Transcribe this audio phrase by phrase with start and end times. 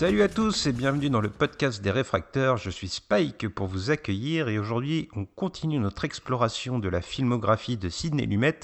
[0.00, 2.56] Salut à tous et bienvenue dans le podcast des réfracteurs.
[2.56, 7.76] Je suis Spike pour vous accueillir et aujourd'hui on continue notre exploration de la filmographie
[7.76, 8.60] de Sidney Lumet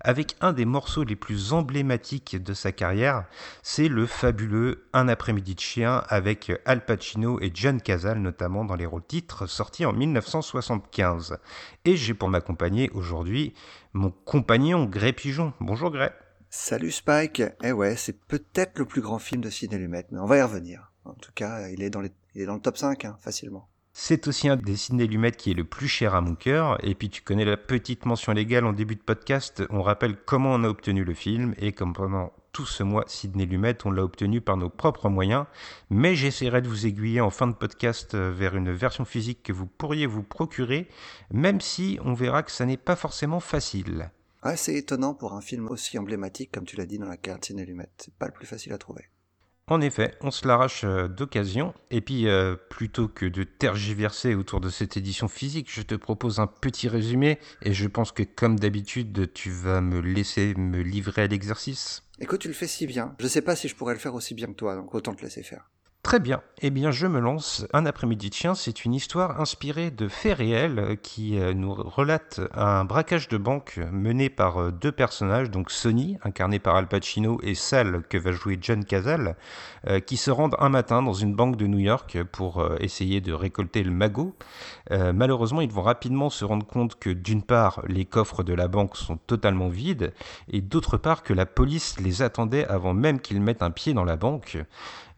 [0.00, 3.26] avec un des morceaux les plus emblématiques de sa carrière.
[3.62, 8.74] C'est le fabuleux Un après-midi de chien avec Al Pacino et John Cazale notamment dans
[8.74, 11.38] les rôles titres sortis en 1975.
[11.84, 13.54] Et j'ai pour m'accompagner aujourd'hui
[13.92, 15.52] mon compagnon Gré Pigeon.
[15.60, 16.10] Bonjour Gré.
[16.52, 17.44] Salut Spike.
[17.62, 20.42] Eh ouais, c'est peut-être le plus grand film de Sidney Lumet, mais on va y
[20.42, 20.90] revenir.
[21.04, 23.68] En tout cas, il est dans, le top 5, hein, facilement.
[23.92, 26.84] C'est aussi un des Sidney Lumet qui est le plus cher à mon cœur.
[26.84, 29.62] Et puis tu connais la petite mention légale en début de podcast.
[29.70, 33.46] On rappelle comment on a obtenu le film et comme pendant tout ce mois, Sidney
[33.46, 35.46] Lumet, on l'a obtenu par nos propres moyens.
[35.88, 39.66] Mais j'essaierai de vous aiguiller en fin de podcast vers une version physique que vous
[39.66, 40.88] pourriez vous procurer,
[41.32, 44.10] même si on verra que ça n'est pas forcément facile.
[44.56, 47.66] C'est étonnant pour un film aussi emblématique, comme tu l'as dit dans la carte Sidney
[47.66, 47.90] Lumet.
[47.98, 49.08] C'est pas le plus facile à trouver.
[49.70, 51.74] En effet, on se l'arrache euh, d'occasion.
[51.92, 56.40] Et puis, euh, plutôt que de tergiverser autour de cette édition physique, je te propose
[56.40, 57.38] un petit résumé.
[57.62, 62.02] Et je pense que, comme d'habitude, tu vas me laisser me livrer à l'exercice.
[62.18, 63.14] Écoute, tu le fais si bien.
[63.20, 65.22] Je sais pas si je pourrais le faire aussi bien que toi, donc autant te
[65.22, 65.70] laisser faire.
[66.02, 66.40] Très bien.
[66.62, 67.66] Eh bien, je me lance.
[67.74, 72.40] Un après-midi de chien, c'est une histoire inspirée de faits réels qui euh, nous relate
[72.54, 77.38] un braquage de banque mené par euh, deux personnages, donc Sonny, incarné par Al Pacino,
[77.42, 79.36] et Sal, que va jouer John Cazale,
[79.88, 83.32] euh, qui se rendent un matin dans une banque de New York pour essayer de
[83.32, 84.34] récolter le magot.
[84.90, 88.96] malheureusement, ils vont rapidement se rendre compte que d'une part, les coffres de la banque
[88.96, 90.12] sont totalement vides,
[90.48, 94.04] et d'autre part que la police les attendait avant même qu'ils mettent un pied dans
[94.04, 94.58] la banque.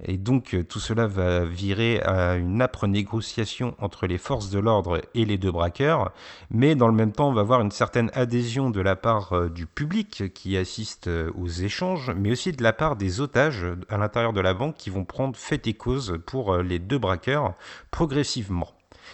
[0.04, 5.00] Et donc tout cela va virer à une âpre négociation entre les forces de l'ordre
[5.14, 6.12] et les deux braqueurs,
[6.50, 9.48] mais dans le même temps on va voir une certaine adhésion de la part euh,
[9.48, 13.96] du public qui assiste euh, aux échanges, mais aussi de la part des otages à
[13.96, 17.54] l'intérieur de la banque qui vont prendre fait et cause pour euh, les deux braqueurs
[17.90, 18.68] progressivement.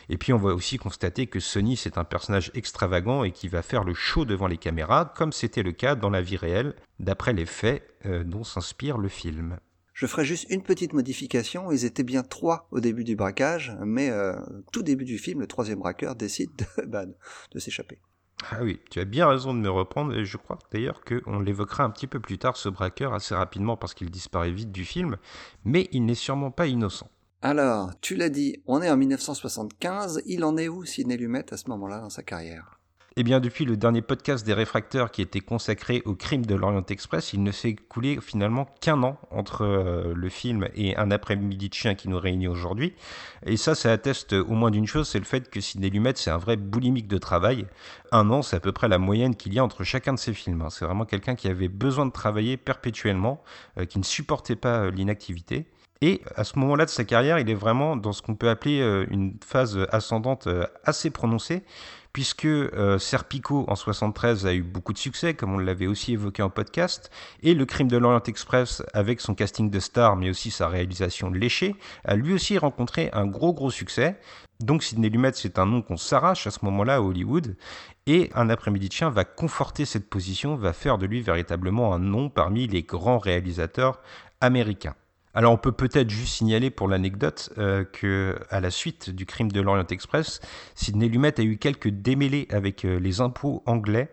[0.09, 3.61] Et puis on va aussi constater que Sonny c'est un personnage extravagant et qui va
[3.61, 7.35] faire le show devant les caméras, comme c'était le cas dans la vie réelle, d'après
[7.35, 7.83] les faits
[8.25, 9.59] dont s'inspire le film.
[9.99, 11.73] Je ferai juste une petite modification.
[11.73, 14.37] Ils étaient bien trois au début du braquage, mais euh,
[14.71, 17.99] tout début du film, le troisième braqueur décide de, bah, de s'échapper.
[18.49, 21.83] Ah oui, tu as bien raison de me reprendre, et je crois d'ailleurs qu'on l'évoquera
[21.83, 25.17] un petit peu plus tard, ce braqueur, assez rapidement, parce qu'il disparaît vite du film,
[25.65, 27.11] mais il n'est sûrement pas innocent.
[27.43, 31.57] Alors, tu l'as dit, on est en 1975, il en est où Sidney Lumet à
[31.57, 32.78] ce moment-là dans sa carrière?
[33.21, 36.85] Eh bien, depuis le dernier podcast des réfracteurs qui était consacré au crime de l'Orient
[36.89, 41.69] Express, il ne s'est écoulé finalement qu'un an entre euh, le film et un après-midi
[41.69, 42.95] de chien qui nous réunit aujourd'hui.
[43.45, 46.31] Et ça, ça atteste au moins d'une chose, c'est le fait que Sidney Lumet, c'est
[46.31, 47.67] un vrai boulimique de travail.
[48.13, 50.33] Un an, c'est à peu près la moyenne qu'il y a entre chacun de ses
[50.33, 50.63] films.
[50.63, 50.71] Hein.
[50.71, 53.43] C'est vraiment quelqu'un qui avait besoin de travailler perpétuellement,
[53.79, 55.67] euh, qui ne supportait pas euh, l'inactivité.
[56.03, 58.79] Et à ce moment-là de sa carrière, il est vraiment dans ce qu'on peut appeler
[59.11, 60.49] une phase ascendante
[60.85, 61.65] assez prononcée,
[62.19, 66.43] puisque euh, Serpico en 73 a eu beaucoup de succès, comme on l'avait aussi évoqué
[66.43, 67.13] en podcast,
[67.45, 71.31] et Le Crime de l'Orient Express, avec son casting de star, mais aussi sa réalisation
[71.31, 74.19] léchée, a lui aussi rencontré un gros gros succès.
[74.59, 77.57] Donc Sidney Lumet, c'est un nom qu'on s'arrache à ce moment-là à Hollywood,
[78.09, 82.01] et Un après-midi de chien va conforter cette position, va faire de lui véritablement un
[82.01, 84.01] nom parmi les grands réalisateurs
[84.41, 84.97] américains.
[85.39, 89.53] Alors on peut peut-être juste signaler pour l'anecdote euh, que à la suite du crime
[89.53, 90.41] de l'Orient Express,
[90.75, 94.11] Sidney Lumet a eu quelques démêlés avec euh, les impôts anglais.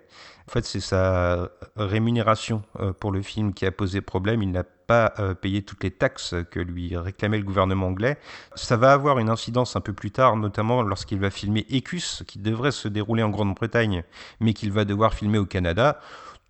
[0.47, 4.43] En fait, c'est sa rémunération euh, pour le film qui a posé problème.
[4.43, 8.19] Il n'a pas payé toutes les taxes que lui réclamait le gouvernement anglais.
[8.53, 12.37] Ça va avoir une incidence un peu plus tard, notamment lorsqu'il va filmer Écus, qui
[12.37, 14.03] devrait se dérouler en Grande-Bretagne,
[14.39, 15.99] mais qu'il va devoir filmer au Canada.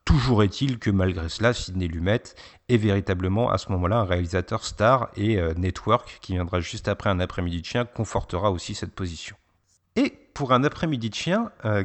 [0.06, 2.22] Toujours est-il que malgré cela, Sidney Lumet
[2.70, 7.10] est véritablement à ce moment-là un réalisateur star et euh, Network, qui viendra juste après
[7.10, 9.36] un après-midi de chien, confortera aussi cette position.
[9.96, 11.84] Et pour un après-midi de chien, euh,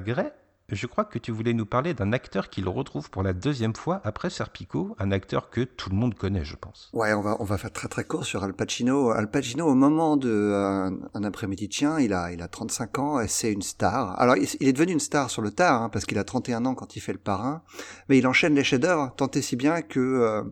[0.72, 4.00] je crois que tu voulais nous parler d'un acteur qu'il retrouve pour la deuxième fois
[4.04, 6.90] après Serpico, un acteur que tout le monde connaît, je pense.
[6.92, 9.10] Ouais, on va, on va faire très très court sur Al Pacino.
[9.10, 13.20] Al Pacino, au moment de euh, un, après-midi chien, il a, il a 35 ans
[13.20, 14.18] et c'est une star.
[14.20, 16.74] Alors, il, est devenu une star sur le tard, hein, parce qu'il a 31 ans
[16.74, 17.62] quand il fait le parrain,
[18.08, 20.42] mais il enchaîne les chefs-d'œuvre, tant et si bien que euh,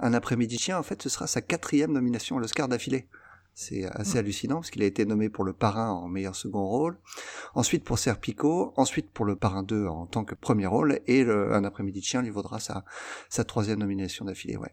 [0.00, 3.08] un après-midi chien, en fait, ce sera sa quatrième nomination à l'Oscar d'affilée.
[3.60, 6.96] C'est assez hallucinant parce qu'il a été nommé pour le parrain en meilleur second rôle,
[7.56, 11.52] ensuite pour Serpico, ensuite pour le parrain 2 en tant que premier rôle, et le,
[11.52, 12.84] un après-midi de chien lui vaudra sa,
[13.28, 14.56] sa troisième nomination d'affilée.
[14.56, 14.70] Ouais.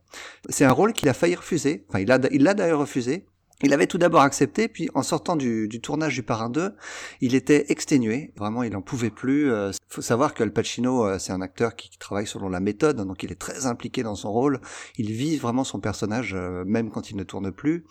[0.49, 3.25] C'est un rôle qu'il a failli refuser, enfin il l'a il l'a d'ailleurs refusé,
[3.63, 6.73] il avait tout d'abord accepté, puis en sortant du, du, tournage du Parrain 2,
[7.21, 8.33] il était exténué.
[8.35, 9.49] Vraiment, il en pouvait plus.
[9.49, 12.97] Euh, faut savoir que Al Pacino, euh, c'est un acteur qui, travaille selon la méthode,
[12.97, 14.59] donc il est très impliqué dans son rôle.
[14.97, 17.85] Il vit vraiment son personnage, euh, même quand il ne tourne plus.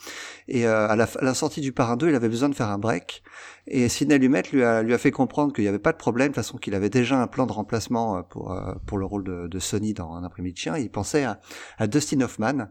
[0.49, 2.79] Et à la, à, la, sortie du Parrain 2, il avait besoin de faire un
[2.79, 3.23] break.
[3.67, 6.29] Et Sidney Lumet lui a, lui a fait comprendre qu'il n'y avait pas de problème,
[6.29, 8.55] de toute façon qu'il avait déjà un plan de remplacement pour,
[8.87, 10.77] pour le rôle de, de Sony dans Un après-midi de chien.
[10.77, 11.41] Il pensait à,
[11.79, 12.69] à Dustin Hoffman.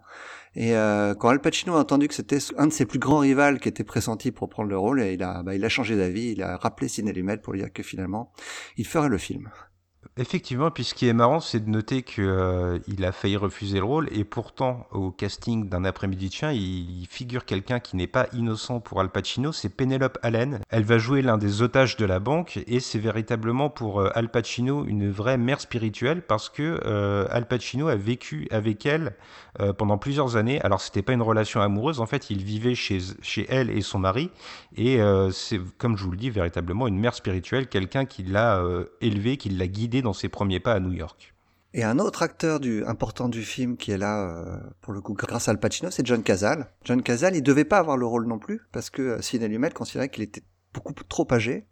[0.55, 3.59] Et euh, quand Al Pacino a entendu que c'était un de ses plus grands rivales
[3.59, 6.43] qui était pressenti pour prendre le rôle, il a, bah, il a changé d'avis, il
[6.43, 8.31] a rappelé Sidney Lumet pour lui dire que finalement,
[8.77, 9.49] il ferait le film.
[10.15, 13.83] Effectivement, puis ce qui est marrant, c'est de noter qu'il euh, a failli refuser le
[13.83, 18.27] rôle, et pourtant, au casting d'un après-midi de chien, il, figure quelqu'un qui n'est pas
[18.33, 20.59] innocent pour Al Pacino, c'est Penelope Allen.
[20.69, 24.29] Elle va jouer l'un des otages de la banque, et c'est véritablement pour euh, Al
[24.29, 29.15] Pacino une vraie mère spirituelle, parce que euh, Al Pacino a vécu avec elle
[29.77, 30.59] pendant plusieurs années.
[30.61, 33.99] Alors, c'était pas une relation amoureuse, en fait, il vivait chez, chez elle et son
[33.99, 34.31] mari,
[34.75, 34.97] et
[35.31, 38.63] c'est, comme je vous le dis, véritablement une mère spirituelle, quelqu'un qui l'a
[38.99, 41.33] élevé, qui l'a guidé dans ses premiers pas à New York.
[41.75, 45.47] Et un autre acteur important du film qui est là, euh, pour le coup, grâce
[45.47, 46.71] à Al Pacino, c'est John Cazale.
[46.83, 49.71] John Cazale, il devait pas avoir le rôle non plus, parce que euh, Sidney Lumet
[49.71, 51.65] considérait qu'il était beaucoup trop âgé,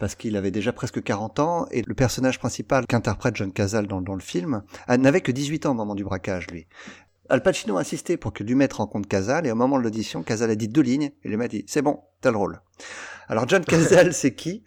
[0.00, 4.00] parce qu'il avait déjà presque 40 ans, et le personnage principal qu'interprète John Cazale dans,
[4.00, 6.66] dans le film euh, n'avait que 18 ans au moment du braquage, lui.
[7.28, 10.50] Al Pacino a insisté pour que Lumet rencontre Cazale, et au moment de l'audition, Cazale
[10.50, 12.60] a dit deux lignes, et Lumet a dit, c'est bon, t'as le rôle.
[13.28, 14.64] Alors John Cazale, c'est qui?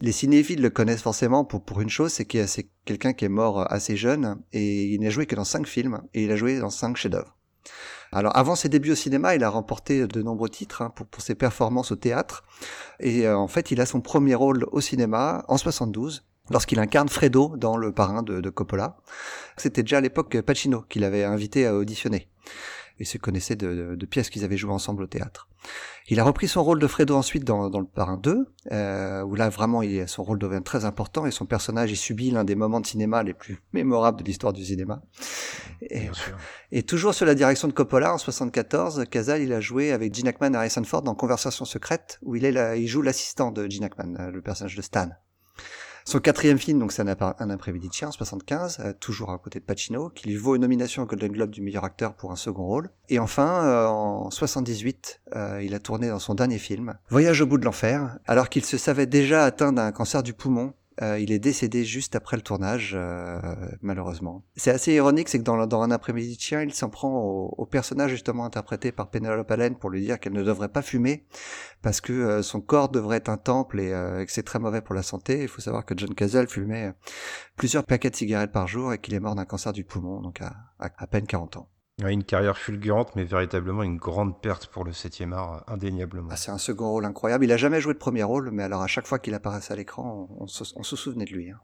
[0.00, 3.28] Les cinéphiles le connaissent forcément pour, pour une chose, c'est que c'est quelqu'un qui est
[3.28, 6.58] mort assez jeune et il n'a joué que dans cinq films et il a joué
[6.58, 7.36] dans cinq chefs-d'œuvre.
[8.10, 11.22] Alors avant ses débuts au cinéma, il a remporté de nombreux titres hein, pour, pour,
[11.22, 12.44] ses performances au théâtre.
[12.98, 17.08] Et euh, en fait, il a son premier rôle au cinéma en 72 lorsqu'il incarne
[17.08, 18.96] Fredo dans Le Parrain de, de Coppola.
[19.56, 22.28] C'était déjà à l'époque Pacino qui l'avait invité à auditionner
[23.00, 25.48] et se connaissaient de, de, pièces qu'ils avaient jouées ensemble au théâtre.
[26.08, 29.34] Il a repris son rôle de Fredo ensuite dans, dans le Parrain 2, euh, où
[29.34, 32.54] là vraiment il, son rôle devient très important et son personnage il subit l'un des
[32.54, 35.02] moments de cinéma les plus mémorables de l'histoire du cinéma.
[35.80, 36.10] Et,
[36.72, 40.28] et, toujours sur la direction de Coppola en 74, Casal il a joué avec Gene
[40.28, 43.68] Hackman et Harrison Ford dans Conversation secrète, où il, est là, il joue l'assistant de
[43.68, 45.08] Gene Hackman, le personnage de Stan.
[46.04, 50.10] Son quatrième film, donc c'est un, après-midi en 75, euh, toujours à côté de Pacino,
[50.10, 52.90] qui lui vaut une nomination au Golden Globe du meilleur acteur pour un second rôle.
[53.08, 57.46] Et enfin, euh, en 78, euh, il a tourné dans son dernier film, Voyage au
[57.46, 61.32] bout de l'enfer, alors qu'il se savait déjà atteint d'un cancer du poumon euh, il
[61.32, 63.40] est décédé juste après le tournage, euh,
[63.80, 64.44] malheureusement.
[64.56, 67.66] C'est assez ironique, c'est que dans, dans un après-midi de chien, il s'en prend au,
[67.66, 71.24] personnage justement interprété par Penelope Allen pour lui dire qu'elle ne devrait pas fumer
[71.82, 73.90] parce que euh, son corps devrait être un temple et,
[74.26, 75.42] que c'est très mauvais pour la santé.
[75.42, 76.92] Il faut savoir que John Cazale fumait
[77.56, 80.40] plusieurs paquets de cigarettes par jour et qu'il est mort d'un cancer du poumon, donc
[80.40, 81.68] à, à peine 40 ans.
[82.08, 86.28] Une carrière fulgurante, mais véritablement une grande perte pour le 7e art, indéniablement.
[86.30, 87.44] Ah, c'est un second rôle incroyable.
[87.44, 89.76] Il a jamais joué de premier rôle, mais alors à chaque fois qu'il apparaissait à
[89.76, 91.50] l'écran, on, se, souvenait de lui.
[91.50, 91.58] Hein.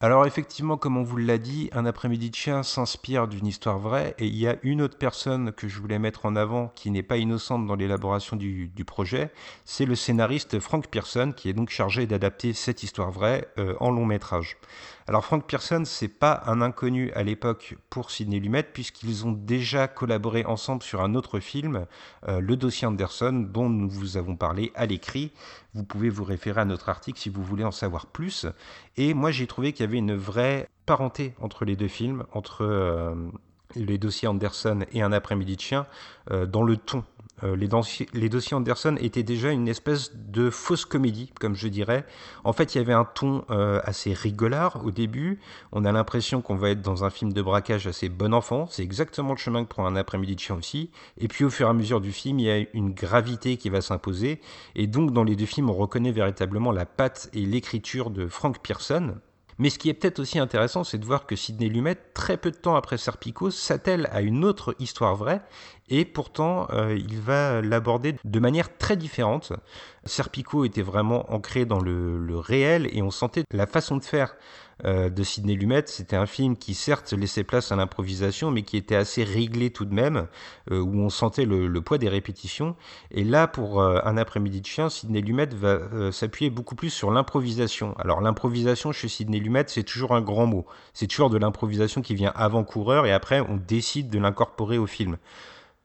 [0.00, 4.14] Alors effectivement, comme on vous l'a dit, Un après-midi de chien s'inspire d'une histoire vraie,
[4.18, 7.02] et il y a une autre personne que je voulais mettre en avant qui n'est
[7.02, 9.32] pas innocente dans l'élaboration du, projet,
[9.64, 13.90] c'est le scénariste Frank Pearson, qui est donc chargé d'adapter cette histoire vraie euh, en
[13.90, 14.56] long métrage.
[15.08, 19.88] Alors Frank Pearson, c'est pas un inconnu à l'époque pour Sidney Lumet, puisqu'ils ont déjà
[19.88, 21.86] collaboré ensemble sur un autre film,
[22.28, 25.32] euh, Le dossier Anderson, dont nous vous avons parlé à l'écrit.
[25.72, 28.44] Vous pouvez vous référer à notre article si vous voulez en savoir plus.
[28.98, 32.62] Et moi, j'ai trouvé qu'il y avait une vraie parenté entre les deux films, entre
[32.64, 33.14] euh,
[33.76, 35.86] les dossiers Anderson et Un après-midi de chien,
[36.30, 37.02] euh, dans le ton
[37.44, 42.04] euh, les, dossiers Anderson étaient déjà une espèce de fausse comédie, comme je dirais.
[42.44, 45.38] En fait, il y avait un ton euh, assez rigolard au début.
[45.72, 48.66] On a l'impression qu'on va être dans un film de braquage assez bon enfant.
[48.70, 50.90] C'est exactement le chemin que prend un après-midi de aussi.
[51.18, 53.68] Et puis, au fur et à mesure du film, il y a une gravité qui
[53.70, 54.40] va s'imposer.
[54.74, 58.58] Et donc, dans les deux films, on reconnaît véritablement la patte et l'écriture de Frank
[58.62, 59.14] Pearson.
[59.58, 62.50] Mais ce qui est peut-être aussi intéressant, c'est de voir que Sidney Lumet, très peu
[62.50, 65.42] de temps après Serpico, s'attelle à une autre histoire vraie,
[65.88, 69.52] et pourtant euh, il va l'aborder de manière très différente.
[70.04, 74.36] Serpico était vraiment ancré dans le, le réel, et on sentait la façon de faire
[74.84, 75.82] euh, de Sidney Lumet.
[75.86, 79.84] C'était un film qui certes laissait place à l'improvisation, mais qui était assez réglé tout
[79.84, 80.28] de même,
[80.70, 82.76] euh, où on sentait le, poids des répétitions.
[83.10, 87.10] Et là, pour euh, un après-midi de chien, Sidney Lumet va s'appuyer beaucoup plus sur
[87.10, 87.96] l'improvisation.
[87.98, 90.66] Alors l'improvisation chez Sidney Lumet, c'est toujours un grand mot.
[90.94, 94.86] C'est toujours de l'improvisation qui vient avant coureur, et après on décide de l'incorporer au
[94.86, 95.18] film.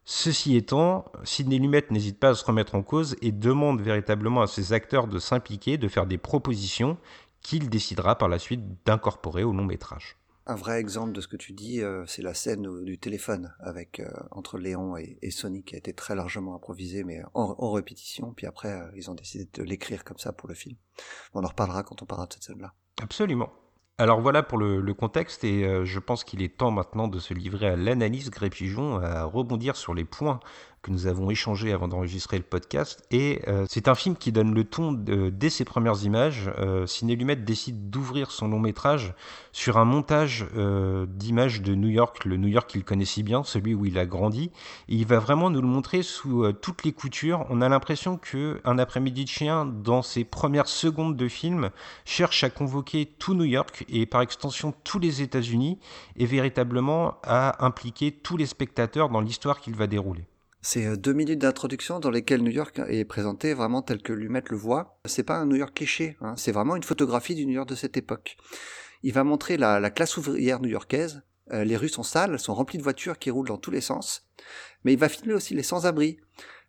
[0.05, 4.47] Ceci étant, Sidney Lumet n'hésite pas à se remettre en cause et demande véritablement à
[4.47, 6.97] ses acteurs de s'impliquer, de faire des propositions
[7.43, 10.17] qu'il décidera par la suite d'incorporer au long métrage.
[10.45, 14.01] Un vrai exemple de ce que tu dis, euh, c'est la scène du téléphone avec
[14.01, 17.71] euh, entre Léon et, et, Sony qui a été très largement improvisée, mais en, en
[17.71, 18.33] répétition.
[18.33, 20.75] Puis après, euh, ils ont décidé de l'écrire comme ça pour le film.
[21.33, 22.73] On en reparlera quand on parlera de cette scène-là.
[23.01, 23.53] Absolument.
[23.97, 27.35] Alors voilà pour le, le contexte et je pense qu'il est temps maintenant de se
[27.35, 30.39] livrer à l'analyse Gré-Pigeon, à rebondir sur les points
[30.83, 33.03] que nous avons échangés avant d'enregistrer le podcast.
[33.09, 36.51] Et euh, c'est un film qui donne le ton de, dès ses premières images.
[36.59, 39.15] Euh, Ciné Lumet décide d'ouvrir son long métrage
[39.53, 43.43] sur un montage euh, d'images de New York, le New York qu'il connaît si bien,
[43.43, 44.51] celui où il a grandi.
[44.89, 47.45] Et il va vraiment nous le montrer sous euh, toutes les coutures.
[47.49, 51.69] On a l'impression que un après-midi de chien, dans ses premières secondes de film,
[52.03, 55.79] cherche à convoquer tout New York et par extension tous les États-Unis
[56.17, 60.25] et véritablement à impliquer tous les spectateurs dans l'histoire qu'il va dérouler.
[60.65, 64.55] C'est deux minutes d'introduction dans lesquelles New York est présenté vraiment tel que Lumet le
[64.55, 64.97] voit.
[65.03, 66.35] C'est pas un New York cliché, hein.
[66.37, 68.37] c'est vraiment une photographie du New York de cette époque.
[69.03, 71.21] Il va montrer la, la classe ouvrière new-yorkaise.
[71.53, 74.27] Euh, les rues sont sales, sont remplies de voitures qui roulent dans tous les sens.
[74.83, 76.17] Mais il va filmer aussi les sans-abri.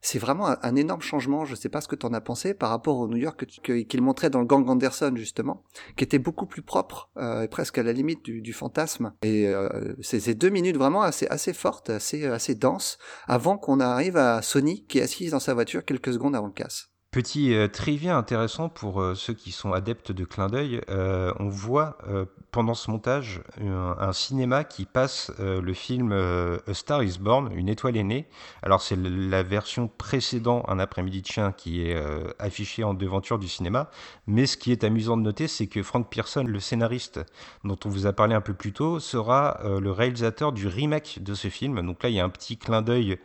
[0.01, 1.47] C'est vraiment un, énorme changement.
[1.47, 3.47] Je ne sais pas ce que tu en as pensé par rapport au New York
[3.47, 5.65] qu'il qu montrait dans le Gang Anderson justement,
[5.97, 9.15] qui était beaucoup plus propre, euh, presque à la limite du, fantasme.
[9.23, 13.81] Et euh, c'est ces deux minutes vraiment assez assez fortes, assez assez denses, avant qu'on
[13.81, 16.94] arrive à Sony qui est assise dans sa voiture quelques secondes avant le casse.
[17.15, 21.47] Petit euh, trivia intéressant pour euh, ceux qui sont adeptes de clin d'œil, euh, on
[21.47, 21.97] voit
[22.51, 27.69] pendant ce montage un, un cinéma qui passe le film A Star is Born, Une
[27.69, 28.27] étoile est née.
[28.63, 31.97] Alors c'est la version précédent Un après-midi de chien qui est
[32.39, 33.91] affichée en devanture du cinéma,
[34.29, 37.21] mais ce qui est amusant de noter, c'est que Frank Pearson, le scénariste
[37.65, 41.35] dont on vous a parlé un peu plus tôt, sera le réalisateur du remake de
[41.35, 41.85] ce film.
[41.85, 43.19] Donc là, il y a un petit clin d'œil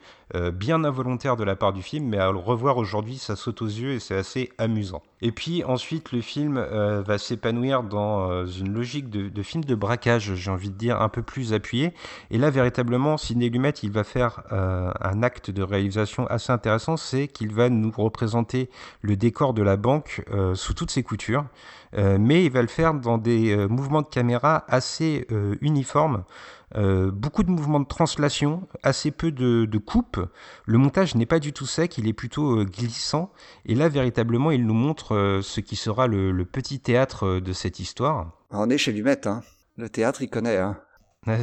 [0.53, 3.67] bien involontaire de la part du film, mais à le revoir aujourd'hui, ça saute aux
[3.67, 5.01] yeux et c'est assez amusant.
[5.21, 9.75] Et puis ensuite, le film euh, va s'épanouir dans euh, une logique de, film de
[9.75, 11.93] braquage, j'ai envie de dire, un peu plus appuyé.
[12.31, 16.95] Et là, véritablement, Sidney Lumet, il va faire euh, un acte de réalisation assez intéressant,
[16.95, 18.69] c'est qu'il va nous représenter
[19.01, 20.23] le décor de la banque
[20.53, 21.45] sous toutes ses coutures.
[21.97, 25.27] mais il va le faire dans des mouvements de caméra assez
[25.61, 26.23] uniformes.
[26.75, 30.19] Beaucoup de mouvements de translation, assez peu de, de coupes.
[30.65, 33.31] Le montage n'est pas du tout sec, il est plutôt glissant.
[33.65, 37.53] Et là, véritablement, il nous montre euh, ce qui sera le, le, petit théâtre de
[37.53, 38.31] cette histoire.
[38.51, 39.41] On est chez Lumet, hein.
[39.77, 40.77] Le théâtre, il connaît, hein.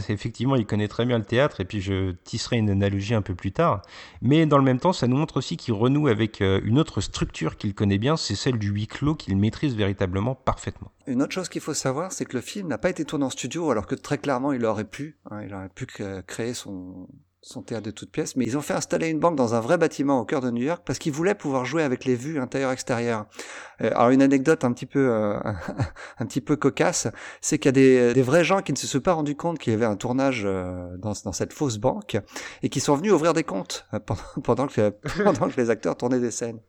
[0.08, 3.34] Effectivement, il connaît très bien le théâtre, et puis je tisserai une analogie un peu
[3.34, 3.82] plus tard.
[4.22, 7.58] Mais dans le même temps, ça nous montre aussi qu'il renoue avec une autre structure
[7.58, 10.90] qu'il connaît bien, c'est celle du huis clos qu'il maîtrise véritablement parfaitement.
[11.06, 13.30] Une autre chose qu'il faut savoir, c'est que le film n'a pas été tourné en
[13.30, 15.18] studio, alors que très clairement, il aurait pu.
[15.30, 15.86] Hein, il aurait pu
[16.26, 17.06] créer son,
[17.42, 19.78] son théâtre de toutes pièces, mais ils ont fait installer une banque dans un vrai
[19.78, 23.26] bâtiment au cœur de New York parce qu'ils voulaient pouvoir jouer avec les vues intérieures-extérieures.
[23.82, 25.38] Euh, alors une anecdote un petit peu euh,
[26.18, 27.08] un petit peu cocasse,
[27.40, 29.58] c'est qu'il y a des, des, vrais gens qui ne se sont pas rendus compte
[29.58, 32.18] qu'il y avait un tournage euh, dans, dans, cette fausse banque
[32.62, 34.90] et qui sont venus ouvrir des comptes pendant, pendant, que,
[35.22, 36.60] pendant que les acteurs tournaient des scènes.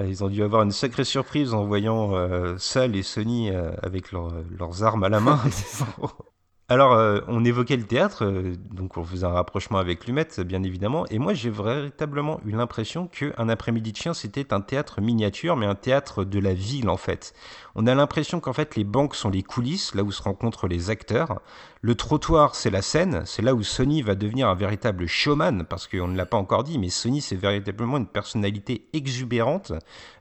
[0.00, 3.50] Ils ont dû avoir une sacrée surprise en voyant Sal et Sony
[3.80, 5.40] avec leur, leurs armes à la main.
[6.70, 10.62] Alors, euh, on évoquait le théâtre, euh, donc on faisait un rapprochement avec Lumet, bien
[10.62, 15.56] évidemment, et moi j'ai véritablement eu l'impression qu'un après-midi de chien, c'était un théâtre miniature,
[15.56, 17.34] mais un théâtre de la ville en fait.
[17.74, 20.88] On a l'impression qu'en fait les banques sont les coulisses, là où se rencontrent les
[20.88, 21.42] acteurs.
[21.82, 25.86] Le trottoir, c'est la scène, c'est là où Sony va devenir un véritable showman, parce
[25.86, 29.72] qu'on ne l'a pas encore dit, mais Sony c'est véritablement une personnalité exubérante.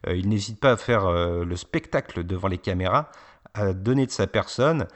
[0.07, 3.09] Euh, il n'hésite pas à faire le spectacle devant les caméras,
[3.53, 4.87] à donner de sa personne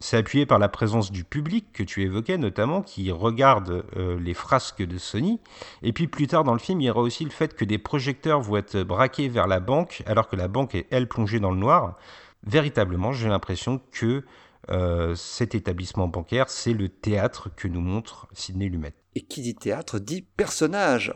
[0.00, 4.34] c'est appuyé par la présence du public que tu évoquais notamment, qui regarde euh, les
[4.34, 5.40] frasques de Sony.
[5.82, 7.78] Et puis plus tard dans le film, il y aura aussi le fait que des
[7.78, 11.50] projecteurs vont être braqués vers la banque, alors que la banque est, elle, plongée dans
[11.50, 11.96] le noir.
[12.44, 14.24] Véritablement, j'ai l'impression que
[14.70, 18.94] euh, cet établissement bancaire, c'est le théâtre que nous montre Sidney Lumet.
[19.14, 21.12] Et qui dit théâtre dit personnage.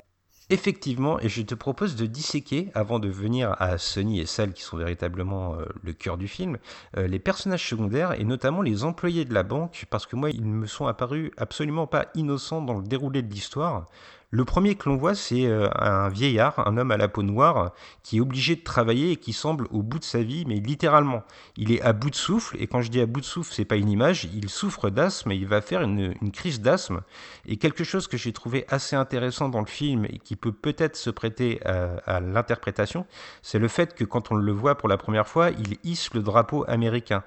[0.50, 4.62] Effectivement, et je te propose de disséquer, avant de venir à Sony et Sal, qui
[4.62, 6.58] sont véritablement euh, le cœur du film,
[6.98, 10.44] euh, les personnages secondaires et notamment les employés de la banque, parce que moi, ils
[10.44, 13.86] me sont apparus absolument pas innocents dans le déroulé de l'histoire.
[14.34, 17.70] Le premier que l'on voit, c'est euh, un vieillard, un homme à la peau noire,
[18.02, 21.22] qui est obligé de travailler et qui semble au bout de sa vie, mais littéralement.
[21.56, 23.64] Il est à bout de souffle, et quand je dis à bout de souffle, c'est
[23.64, 27.02] pas une image, il souffre d'asthme, et il va faire une, crise d'asthme.
[27.46, 30.96] Et quelque chose que j'ai trouvé assez intéressant dans le film, et qui peut peut-être
[30.96, 33.06] se prêter à l'interprétation,
[33.40, 36.22] c'est le fait que quand on le voit pour la première fois, il hisse le
[36.22, 37.22] drapeau américain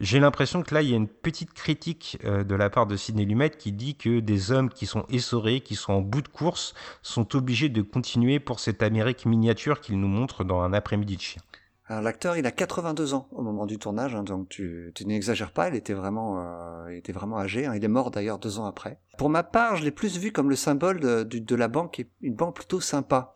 [0.00, 2.96] J'ai l'impression que là, il y a une petite critique euh, de la part de
[2.96, 6.28] Sidney Lumet qui dit que des hommes qui sont essorés, qui sont en bout de
[6.28, 11.16] course, sont obligés de continuer pour cette Amérique miniature qu'il nous montre dans un après-midi
[11.16, 11.42] de chien.
[11.90, 15.74] L'acteur, il a 82 ans au moment du tournage, hein, donc tu, n'exagères pas, il
[15.74, 17.66] était vraiment, euh, âgé.
[17.66, 19.00] Hein, il est mort d'ailleurs deux ans après.
[19.18, 22.54] Pour ma part, je l'ai plus vu comme le symbole de la banque, une banque
[22.54, 23.34] plutôt sympa.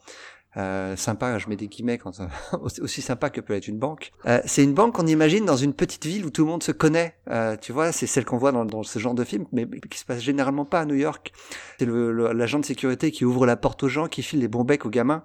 [0.56, 2.20] Euh, sympa, je mets des guillemets quand
[2.62, 4.12] aussi sympa que peut être une banque.
[4.26, 6.72] Euh, c'est une banque qu'on imagine dans une petite ville où tout le monde se
[6.72, 7.16] connaît.
[7.30, 10.04] Euh, tu vois, c'est celle qu'on voit dans, ce genre de film, mais qui se
[10.04, 11.32] passe généralement pas à New York.
[11.78, 14.84] C'est l'agent de sécurité qui ouvre la porte aux gens, qui file les bons becs
[14.84, 15.24] aux gamins.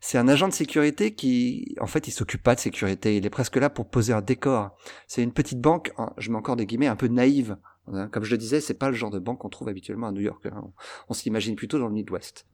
[0.00, 3.16] C'est un agent de sécurité qui, en fait, il s'occupe pas de sécurité.
[3.16, 4.76] Il est presque là pour poser un décor.
[5.06, 7.56] C'est une petite banque, je mets encore des guillemets, un peu naïve.
[7.92, 10.12] Hein, comme je le disais, c'est pas le genre de banque qu'on trouve habituellement à
[10.12, 10.46] New York.
[10.46, 10.64] Hein.
[11.08, 12.46] On s'imagine plutôt dans le Midwest.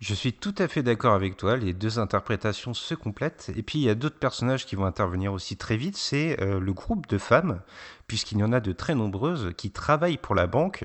[0.00, 3.50] Je suis tout à fait d'accord avec toi, les deux interprétations se complètent.
[3.56, 6.60] Et puis il y a d'autres personnages qui vont intervenir aussi très vite, c'est euh,
[6.60, 7.60] le groupe de femmes,
[8.06, 10.84] puisqu'il y en a de très nombreuses, qui travaillent pour la banque.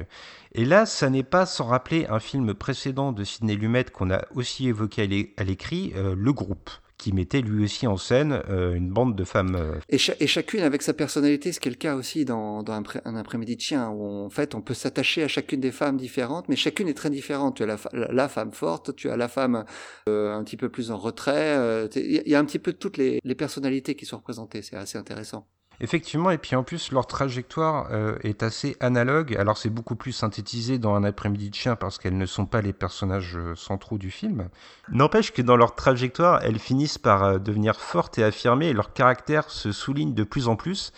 [0.54, 4.26] Et là, ça n'est pas sans rappeler un film précédent de Sidney Lumet qu'on a
[4.34, 8.90] aussi évoqué à l'écrit, euh, Le groupe qui mettait lui aussi en scène euh, une
[8.90, 9.56] bande de femmes.
[9.56, 9.80] Euh.
[9.90, 13.16] Et, chacune avec sa personnalité, ce qui est le cas aussi dans, dans un, un
[13.16, 16.56] après-midi de chien, où en fait on peut s'attacher à chacune des femmes différentes, mais
[16.56, 17.58] chacune est très différente.
[17.58, 19.66] Tu as la, la, femme forte, tu as la femme
[20.08, 21.90] euh, un petit peu plus en retrait.
[21.96, 24.98] Il y a un petit peu toutes les, les personnalités qui sont représentées, c'est assez
[24.98, 25.48] intéressant.
[25.80, 29.36] Effectivement, et puis en plus, leur trajectoire euh, est assez analogue.
[29.36, 32.62] Alors, c'est beaucoup plus synthétisé dans Un après-midi de chien parce qu'elles ne sont pas
[32.62, 34.50] les personnages euh, centraux du film.
[34.90, 38.94] N'empêche que dans leur trajectoire, elles finissent par euh, devenir fortes et affirmées et leur
[38.94, 40.92] caractère se souligne de plus en plus.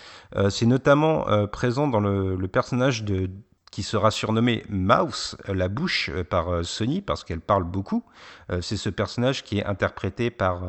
[0.49, 3.29] c'est notamment présent dans le, personnage de,
[3.71, 8.03] qui sera surnommé Mouse, la bouche, par Sony, parce qu'elle parle beaucoup.
[8.61, 10.63] c'est ce personnage qui est interprété par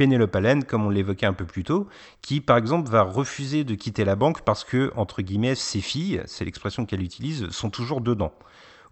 [0.00, 1.86] Pénélope Allen, comme on l'évoquait un peu plus tôt,
[2.22, 6.22] qui par exemple va refuser de quitter la banque parce que, entre guillemets, ses filles,
[6.24, 8.32] c'est l'expression qu'elle utilise, sont toujours dedans.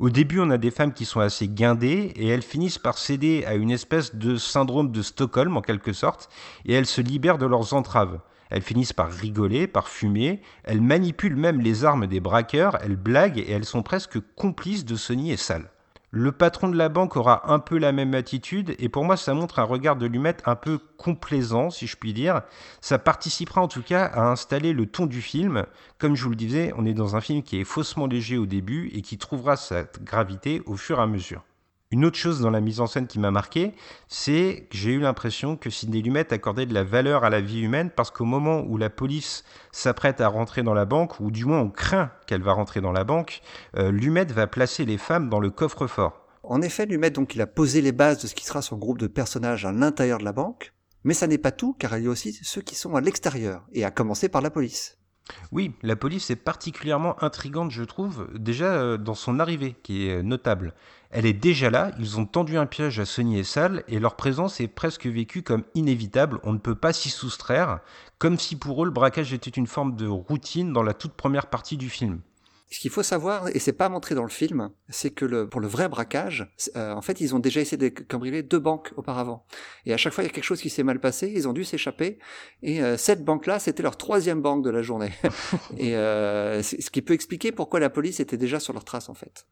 [0.00, 3.42] Au début, on a des femmes qui sont assez guindées et elles finissent par céder
[3.46, 6.28] à une espèce de syndrome de Stockholm en quelque sorte
[6.66, 8.20] et elles se libèrent de leurs entraves.
[8.50, 13.38] Elles finissent par rigoler, par fumer, elles manipulent même les armes des braqueurs, elles blaguent
[13.38, 15.70] et elles sont presque complices de Sony et Sal.
[16.10, 19.34] Le patron de la banque aura un peu la même attitude et pour moi ça
[19.34, 22.40] montre un regard de Lumet un peu complaisant si je puis dire.
[22.80, 25.66] Ça participera en tout cas à installer le ton du film.
[25.98, 28.46] Comme je vous le disais, on est dans un film qui est faussement léger au
[28.46, 31.44] début et qui trouvera sa gravité au fur et à mesure.
[31.90, 33.72] Une autre chose dans la mise en scène qui m'a marqué,
[34.08, 37.62] c'est que j'ai eu l'impression que Sidney Lumet accordait de la valeur à la vie
[37.62, 41.46] humaine parce qu'au moment où la police s'apprête à rentrer dans la banque, ou du
[41.46, 43.40] moins on craint qu'elle va rentrer dans la banque,
[43.78, 46.26] euh, Lumet va placer les femmes dans le coffre-fort.
[46.42, 48.98] En effet, Lumet, donc, il a posé les bases de ce qui sera son groupe
[48.98, 50.74] de personnages à l'intérieur de la banque,
[51.04, 53.66] mais ça n'est pas tout, car il y a aussi ceux qui sont à l'extérieur,
[53.72, 54.97] et à commencer par la police.
[55.52, 60.22] Oui, la police est particulièrement intrigante, je trouve, déjà euh, dans son arrivée, qui est
[60.22, 60.74] notable.
[61.10, 64.16] Elle est déjà là, ils ont tendu un piège à Sony et Sal, et leur
[64.16, 67.80] présence est presque vécue comme inévitable, on ne peut pas s'y soustraire,
[68.18, 71.46] comme si pour eux le braquage était une forme de routine dans la toute première
[71.46, 72.20] partie du film.
[72.70, 75.60] Ce qu'il faut savoir, et c'est pas montré dans le film, c'est que le, pour
[75.60, 79.46] le vrai braquage, euh, en fait, ils ont déjà essayé de cambrioler deux banques auparavant.
[79.86, 81.52] Et à chaque fois, il y a quelque chose qui s'est mal passé, ils ont
[81.52, 82.18] dû s'échapper.
[82.62, 85.12] Et euh, cette banque-là, c'était leur troisième banque de la journée.
[85.78, 89.14] et euh, ce qui peut expliquer pourquoi la police était déjà sur leur trace, en
[89.14, 89.46] fait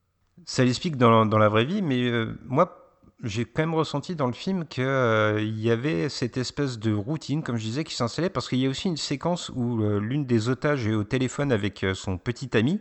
[0.44, 2.85] ça l'explique dans, dans, la vraie vie, mais euh, moi,
[3.22, 7.42] j'ai quand même ressenti dans le film qu'il euh, y avait cette espèce de routine,
[7.42, 10.26] comme je disais, qui s'installait, parce qu'il y a aussi une séquence où euh, l'une
[10.26, 12.80] des otages est au téléphone avec son petit ami,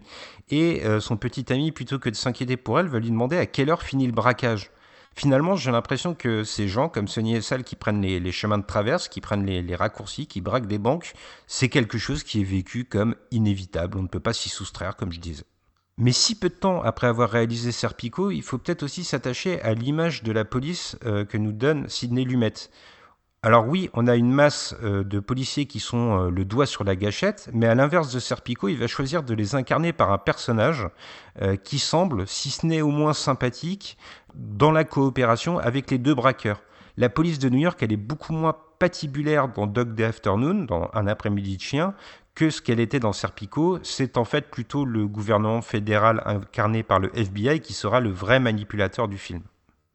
[0.49, 3.69] et son petit ami, plutôt que de s'inquiéter pour elle, va lui demander à quelle
[3.69, 4.71] heure finit le braquage.
[5.15, 8.65] Finalement, j'ai l'impression que ces gens, comme Sonny et Sal, qui prennent les, chemins de
[8.65, 11.13] traverse, qui prennent les raccourcis, qui braquent des banques,
[11.47, 13.97] c'est quelque chose qui est vécu comme inévitable.
[13.97, 15.45] On ne peut pas s'y soustraire, comme je disais.
[15.97, 19.73] Mais si peu de temps après avoir réalisé Serpico, il faut peut-être aussi s'attacher à
[19.73, 22.53] l'image de la police euh, que nous donne Sidney Lumet.
[23.41, 26.83] Alors oui, on a une masse euh, de policiers qui sont euh, le doigt sur
[26.83, 30.17] la gâchette, mais à l'inverse de Serpico, il va choisir de les incarner par un
[30.17, 30.87] personnage
[31.63, 33.97] qui semble, si ce n'est au moins sympathique,
[34.35, 36.61] dans la coopération avec les deux braqueurs.
[36.97, 40.89] La police de New York, elle est beaucoup moins patibulaire dans Dog Day Afternoon, dans
[40.93, 41.93] Un après-midi de chien,
[42.35, 46.99] que ce qu'elle était dans Serpico, c'est en fait plutôt le gouvernement fédéral incarné par
[46.99, 49.41] le FBI qui sera le vrai manipulateur du film.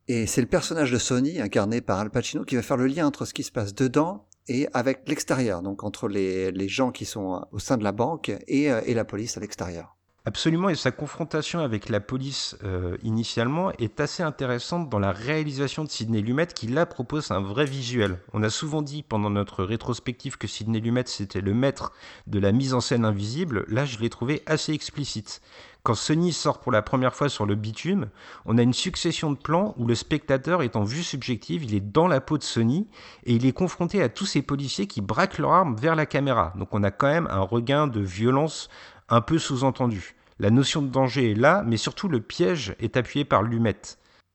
[0.08, 3.06] Et c'est le personnage de Sony, incarné par Al Pacino, qui va faire le lien
[3.06, 7.04] entre ce qui se passe dedans et avec l'extérieur, donc entre les, les, gens qui
[7.04, 9.96] sont au sein de la banque et, euh, et la police à l'extérieur.
[10.26, 15.82] Absolument, et sa confrontation avec la police euh, initialement est assez intéressante dans la réalisation
[15.82, 18.18] de Sidney Lumet qui là propose un vrai visuel.
[18.34, 21.92] On a souvent dit pendant notre rétrospective que Sidney Lumet c'était le maître
[22.26, 25.40] de la mise en scène invisible, là je l'ai trouvé assez explicite.
[25.82, 28.10] Quand Sony sort pour la première fois sur le bitume,
[28.44, 31.80] on a une succession de plans où le spectateur est en vue subjective, il est
[31.80, 32.86] dans la peau de Sony
[33.24, 36.52] et il est confronté à tous ces policiers qui braquent leurs armes vers la caméra.
[36.56, 38.68] Donc on a quand même un regain de violence
[39.10, 40.14] un peu sous-entendu.
[40.38, 43.76] La notion de danger est là, mais surtout le piège est appuyé par Lumet.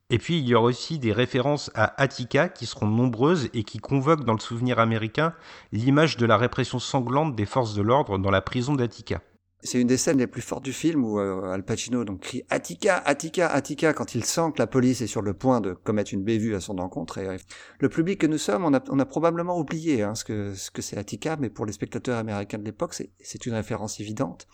[0.08, 3.78] Et puis il y aura aussi des références à Attica qui seront nombreuses et qui
[3.78, 5.32] convoquent dans le souvenir américain
[5.72, 9.20] l'image de la répression sanglante des forces de l'ordre dans la prison d'Attica.
[9.66, 12.44] C'est une des scènes les plus fortes du film où euh, Al Pacino donc crie
[12.50, 16.14] Attica, Attica, Attica quand il sent que la police est sur le point de commettre
[16.14, 17.18] une bévue à son encontre.
[17.18, 17.36] Et, euh,
[17.80, 20.96] le public que nous sommes, on a, probablement oublié hein, ce que ce que c'est
[20.96, 24.46] Attica, mais pour les spectateurs américains de l'époque, c'est une référence évidente.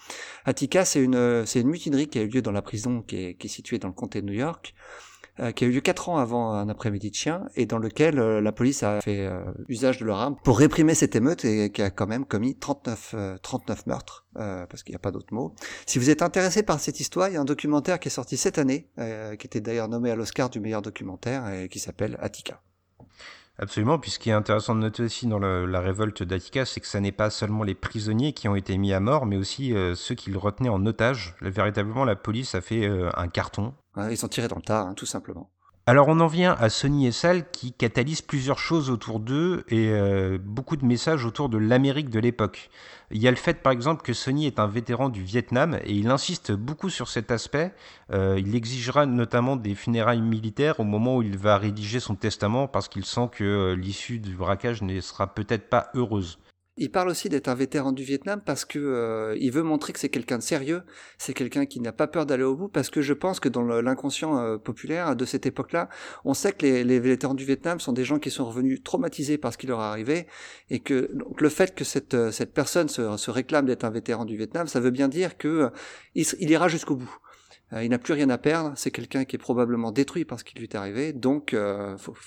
[0.45, 3.49] Attica, c'est une c'est une mutinerie qui a eu lieu dans la prison qui est,
[3.49, 5.12] située dans le comté de New York euh,
[5.55, 8.41] qui a eu lieu quatre ans avant un après-midi de chien et dans lequel euh,
[8.41, 11.83] la police a fait euh, usage de leur arme pour réprimer cette émeute et qui
[11.83, 15.55] a quand même commis 39, 39 meurtres, parce qu'il n'y a pas d'autre mot.
[15.87, 18.37] Si vous êtes intéressé par cette histoire, il y a un documentaire qui est sorti
[18.37, 22.61] cette année, qui était d'ailleurs nommé à l'Oscar du meilleur documentaire et qui s'appelle Attica.
[23.59, 27.13] Absolument, puisqu'il est intéressant de noter aussi dans la révolte d'Attica, c'est que ce n'est
[27.13, 30.39] pas seulement les prisonniers qui ont été mis à mort, mais aussi ceux qui le
[30.39, 31.35] retenaient en otage.
[31.41, 33.75] Véritablement, la police a fait un carton
[34.11, 35.51] ils sont tirés dans le tas, hein, tout simplement.
[35.85, 39.89] Alors on en vient à Sony et Sal qui catalysent plusieurs choses autour d'eux et
[39.89, 42.71] euh, beaucoup de messages autour de l'Amérique de l'époque.
[43.11, 45.93] Il y a le fait par exemple que Sony est un vétéran du Vietnam et
[45.93, 47.75] il insiste beaucoup sur cet aspect.
[48.13, 52.69] Euh, il exigera notamment des funérailles militaires au moment où il va rédiger son testament
[52.69, 56.39] parce qu'il sent que euh, l'issue du braquage ne sera peut-être pas heureuse.
[56.79, 59.99] Il parle aussi d'être un vétéran du Vietnam parce que euh, il veut montrer que
[59.99, 60.83] c'est quelqu'un de sérieux,
[61.19, 63.63] c'est quelqu'un qui n'a pas peur d'aller au bout parce que je pense que dans
[63.63, 65.91] l'inconscient euh, populaire de cette époque-là,
[66.25, 69.53] on sait que les, vétérans du Vietnam sont des gens qui sont revenus traumatisés par
[69.53, 70.27] ce qui leur est arrivé
[70.71, 74.25] et que le fait que cette, euh, cette personne se, se réclame d'être un vétéran
[74.25, 75.71] du Vietnam, ça veut bien dire que
[76.15, 77.19] il, ira jusqu'au bout.
[77.83, 80.57] il n'a plus rien à perdre, c'est quelqu'un qui est probablement détruit par ce qui
[80.57, 81.55] lui est arrivé, donc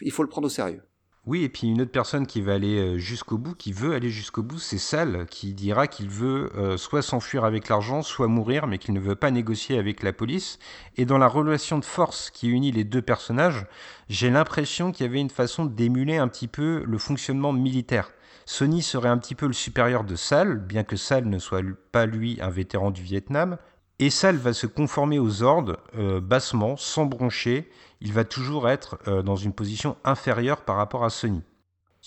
[0.02, 0.84] il faut le prendre au sérieux.
[1.26, 4.12] Oui, et puis une autre personne qui va aller euh, jusqu'au bout, qui veut aller
[4.12, 8.68] jusqu'au bout, c'est Sal, qui dira qu'il veut euh, soit s'enfuir avec l'argent, soit mourir,
[8.68, 10.60] mais qu'il ne veut pas négocier avec la police.
[10.98, 13.66] Et dans la relation de force qui unit les deux personnages,
[14.08, 18.12] j'ai l'impression qu'il y avait une façon d'émuler un petit peu le fonctionnement militaire.
[18.46, 22.06] Sony serait un petit peu le supérieur de Sal, bien que Sal ne soit pas
[22.06, 23.58] lui un vétéran du Vietnam,
[23.98, 27.68] et Sal va se conformer aux ordres euh, bassement, sans broncher,
[28.02, 31.42] il va toujours être euh, dans une position inférieure par rapport à Sony.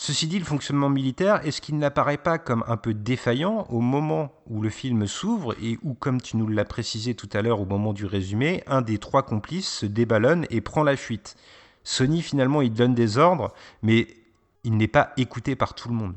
[0.00, 4.30] Ceci dit, le fonctionnement militaire, est-ce qu'il n'apparaît pas comme un peu défaillant au moment
[4.46, 7.66] où le film s'ouvre et où, comme tu nous l'as précisé tout à l'heure au
[7.66, 11.34] moment du résumé, un des trois complices se déballonne et prend la fuite?
[11.82, 14.06] Sony, finalement, il donne des ordres, mais
[14.62, 16.14] il n'est pas écouté par tout le monde.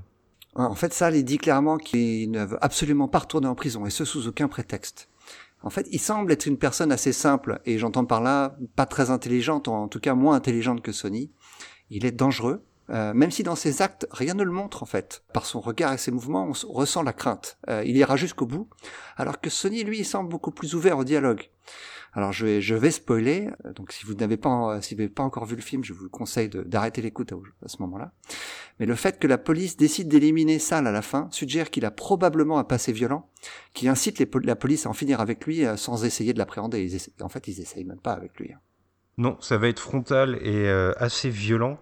[0.53, 3.89] En fait, ça, il dit clairement qu'il ne veut absolument pas retourner en prison, et
[3.89, 5.07] ce sous aucun prétexte.
[5.63, 9.09] En fait, il semble être une personne assez simple, et j'entends par là pas très
[9.09, 11.31] intelligente, en tout cas moins intelligente que Sony.
[11.89, 15.23] Il est dangereux, euh, même si dans ses actes, rien ne le montre en fait.
[15.33, 17.57] Par son regard et ses mouvements, on ressent la crainte.
[17.69, 18.69] Euh, il ira jusqu'au bout,
[19.15, 21.49] alors que Sony, lui, semble beaucoup plus ouvert au dialogue.
[22.13, 25.55] Alors je vais, je spoiler, euh, donc si vous n'avez pas, si pas encore vu
[25.55, 28.11] le film, je vous conseille d'arrêter l'écoute à, ce moment-là.
[28.79, 31.91] Mais le fait que la police décide d'éliminer Sal à la fin suggère qu'il a
[31.91, 33.29] probablement un passé violent,
[33.73, 36.97] qui incite la police à en finir avec lui sans essayer de l'appréhender.
[37.21, 38.51] En fait, ils essayent même pas avec lui.
[38.51, 38.59] Hein.
[39.17, 41.77] Non, ça va être frontal et euh, assez violent.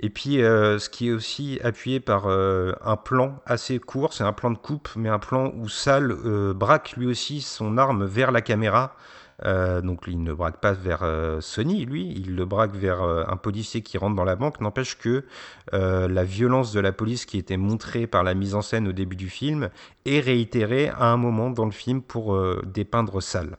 [0.00, 4.24] Et puis, euh, ce qui est aussi appuyé par euh, un plan assez court, c'est
[4.24, 6.12] un plan de coupe, mais un plan où Sal
[6.54, 8.96] braque lui aussi son arme vers la caméra.
[9.44, 11.04] donc, il ne braque pas vers
[11.40, 14.60] Sony, lui, il le braque vers un policier qui rentre dans la banque.
[14.60, 15.24] N'empêche que
[15.72, 19.16] la violence de la police qui était montrée par la mise en scène au début
[19.16, 19.70] du film
[20.04, 23.56] est réitérée à un moment dans le film pour dépeindre Sal.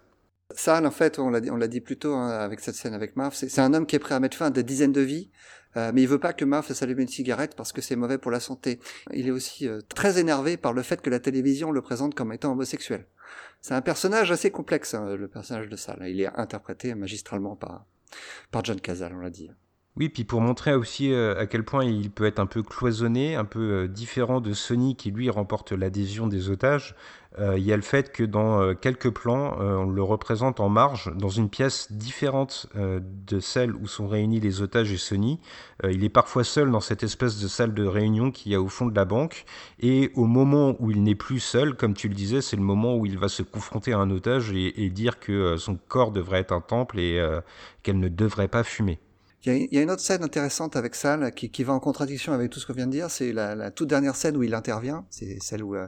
[0.57, 3.59] Sal, en fait, on l'a dit, plus tôt hein, avec cette scène avec Marv, c'est
[3.59, 5.29] un homme qui est prêt à mettre fin à des dizaines de vies,
[5.75, 8.31] euh, mais il veut pas que Marv s'allume une cigarette parce que c'est mauvais pour
[8.31, 8.79] la santé.
[9.11, 12.31] Il est aussi euh, très énervé par le fait que la télévision le présente comme
[12.31, 13.07] étant homosexuel.
[13.61, 15.99] C'est un personnage assez complexe, hein, le personnage de Sal.
[16.07, 17.85] Il est interprété magistralement par,
[18.51, 19.49] par John Cazale, on l'a dit.
[19.95, 23.35] Oui, puis pour montrer aussi euh, à quel point il peut être un peu cloisonné,
[23.35, 26.95] un peu euh, différent de Sony qui lui remporte l'adhésion des otages,
[27.37, 31.11] euh, il y a le fait que dans quelques plans, on le représente en marge,
[31.15, 35.39] dans une pièce différente de celle où sont réunis les otages et Sony.
[35.83, 38.67] il est parfois seul dans cette espèce de salle de réunion qu'il y a au
[38.67, 39.45] fond de la banque,
[39.79, 42.95] et au moment où il n'est plus seul, comme tu le disais, c'est le moment
[42.95, 46.39] où il va se confronter à un otage et, et dire que son corps devrait
[46.39, 47.19] être un temple et
[47.81, 48.99] qu'elle ne devrait pas fumer.
[49.45, 52.49] Il y, a, une autre scène intéressante avec Sal qui, qui va en contradiction avec
[52.49, 53.11] tout ce qu'on vient de dire.
[53.11, 55.05] C'est la, la, toute dernière scène où il intervient.
[55.09, 55.87] C'est celle où, euh,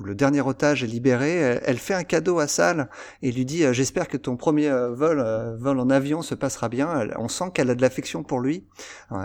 [0.00, 1.60] où, le dernier otage est libéré.
[1.62, 2.88] Elle, fait un cadeau à Sal
[3.22, 5.24] et lui dit euh, J'espère que ton premier euh, vol,
[5.56, 7.08] vol en avion se passera bien.
[7.16, 8.66] on sent qu'elle a de l'affection pour lui.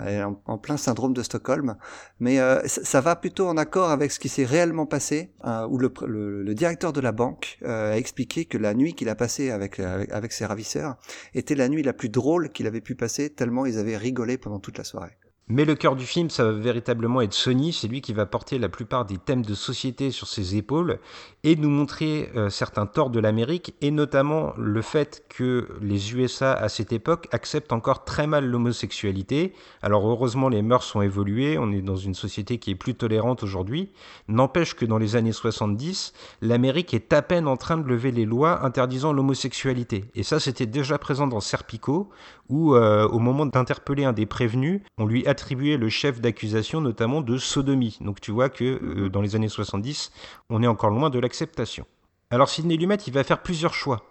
[0.06, 1.74] Elle est en, plein syndrome de Stockholm.
[2.20, 5.32] Mais ça, va plutôt en accord avec ce qui s'est réellement passé,
[5.68, 9.16] où le, le, le, directeur de la banque a expliqué que la nuit qu'il a
[9.16, 10.96] passée avec, avec, avec ses ravisseurs
[11.34, 14.60] était la nuit la plus drôle qu'il avait pu passer, tellement ils avaient rigolé pendant
[14.60, 15.16] toute la soirée.
[15.48, 17.72] Mais le cœur du film, ça va véritablement être Sony.
[17.72, 21.00] C'est lui qui va porter la plupart des thèmes de société sur ses épaules
[21.42, 26.52] et nous montrer euh, certains torts de l'Amérique et notamment le fait que les USA
[26.52, 29.52] à cette époque acceptent encore très mal l'homosexualité.
[29.82, 31.58] Alors heureusement, les mœurs ont évolué.
[31.58, 33.90] On est dans une société qui est plus tolérante aujourd'hui.
[34.28, 38.24] N'empêche que dans les années 70, l'Amérique est à peine en train de lever les
[38.24, 40.04] lois interdisant l'homosexualité.
[40.14, 42.10] Et ça, c'était déjà présent dans Serpico,
[42.48, 47.20] où euh, au moment d'interpeller un des prévenus, on lui attribuait le chef d'accusation notamment
[47.20, 47.98] de sodomie.
[48.00, 50.12] Donc tu vois que euh, dans les années 70,
[50.48, 51.84] on est encore loin de l'acceptation.
[52.30, 54.04] Alors Sidney Lumet, il va faire plusieurs choix.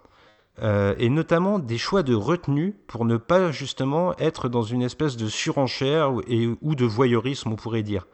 [0.62, 5.16] Euh, et notamment des choix de retenue pour ne pas justement être dans une espèce
[5.16, 8.06] de surenchère et, ou de voyeurisme, on pourrait dire.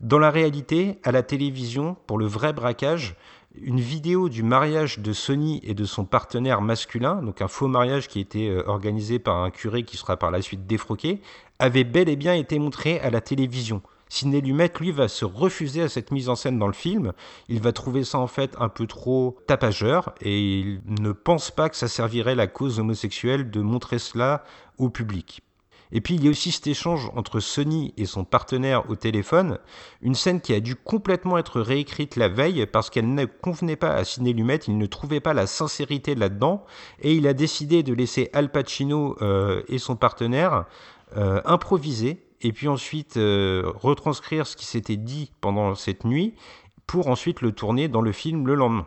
[0.00, 3.16] Dans la réalité, à la télévision, pour le vrai braquage,
[3.58, 8.08] une vidéo du mariage de Sony et de son partenaire masculin, donc un faux mariage
[8.08, 11.22] qui a été euh, organisé par un curé qui sera par la suite défroqué,
[11.58, 13.82] avait bel et bien été montré à la télévision.
[14.08, 17.12] Sidney Lumet, lui, va se refuser à cette mise en scène dans le film.
[17.48, 21.68] Il va trouver ça en fait un peu trop tapageur et il ne pense pas
[21.68, 24.44] que ça servirait la cause homosexuelle de montrer cela
[24.78, 25.42] au public.
[25.92, 29.58] Et puis il y a aussi cet échange entre Sony et son partenaire au téléphone,
[30.02, 33.92] une scène qui a dû complètement être réécrite la veille parce qu'elle ne convenait pas
[33.94, 36.64] à Sidney Lumet, il ne trouvait pas la sincérité là-dedans,
[37.00, 40.66] et il a décidé de laisser Al Pacino euh, et son partenaire
[41.16, 46.34] euh, improviser, et puis ensuite euh, retranscrire ce qui s'était dit pendant cette nuit,
[46.86, 48.86] pour ensuite le tourner dans le film le lendemain.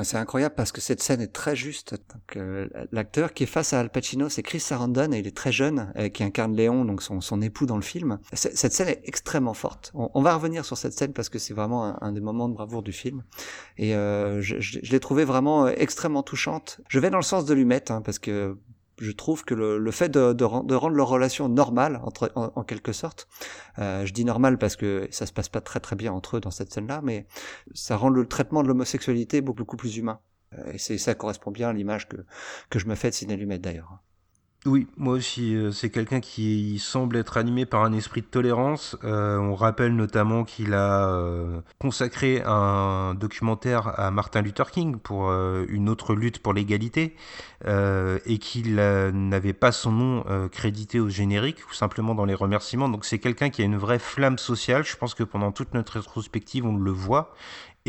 [0.00, 1.96] Ah, c'est incroyable parce que cette scène est très juste.
[2.36, 5.50] Euh, l'acteur qui est face à Al Pacino, c'est Chris Sarandon et il est très
[5.50, 8.20] jeune, euh, qui incarne Léon, donc son, son époux dans le film.
[8.32, 9.90] Cette scène est extrêmement forte.
[9.94, 12.84] On, va revenir sur cette scène parce que c'est vraiment un, des moments de bravoure
[12.84, 13.24] du film.
[13.76, 16.80] Et euh, je, je, l'ai trouvée vraiment extrêmement touchante.
[16.88, 18.56] Je vais dans le sens de Lumet, hein, parce que
[18.98, 22.00] je trouve que le, fait de, rendre leur relation normale,
[22.34, 23.28] en, quelque sorte,
[23.78, 26.40] euh, je dis normal parce que ça se passe pas très très bien entre eux
[26.40, 27.26] dans cette scène-là, mais
[27.74, 30.20] ça rend le traitement de l'homosexualité beaucoup plus humain.
[30.58, 32.16] Euh, et ça correspond bien à l'image que,
[32.70, 33.98] que je me fais de Sidney Lumet d'ailleurs.
[34.66, 38.96] Oui, moi aussi, euh, c'est quelqu'un qui semble être animé par un esprit de tolérance.
[39.04, 45.30] Euh, on rappelle notamment qu'il a euh, consacré un documentaire à Martin Luther King pour
[45.30, 47.14] une autre lutte pour l'égalité
[47.64, 52.88] et qu'il n'avait pas son nom crédité au générique ou simplement dans les remerciements.
[52.88, 54.84] Donc c'est quelqu'un qui a une vraie flamme sociale.
[54.84, 57.34] Je pense que pendant toute notre rétrospective, on le voit.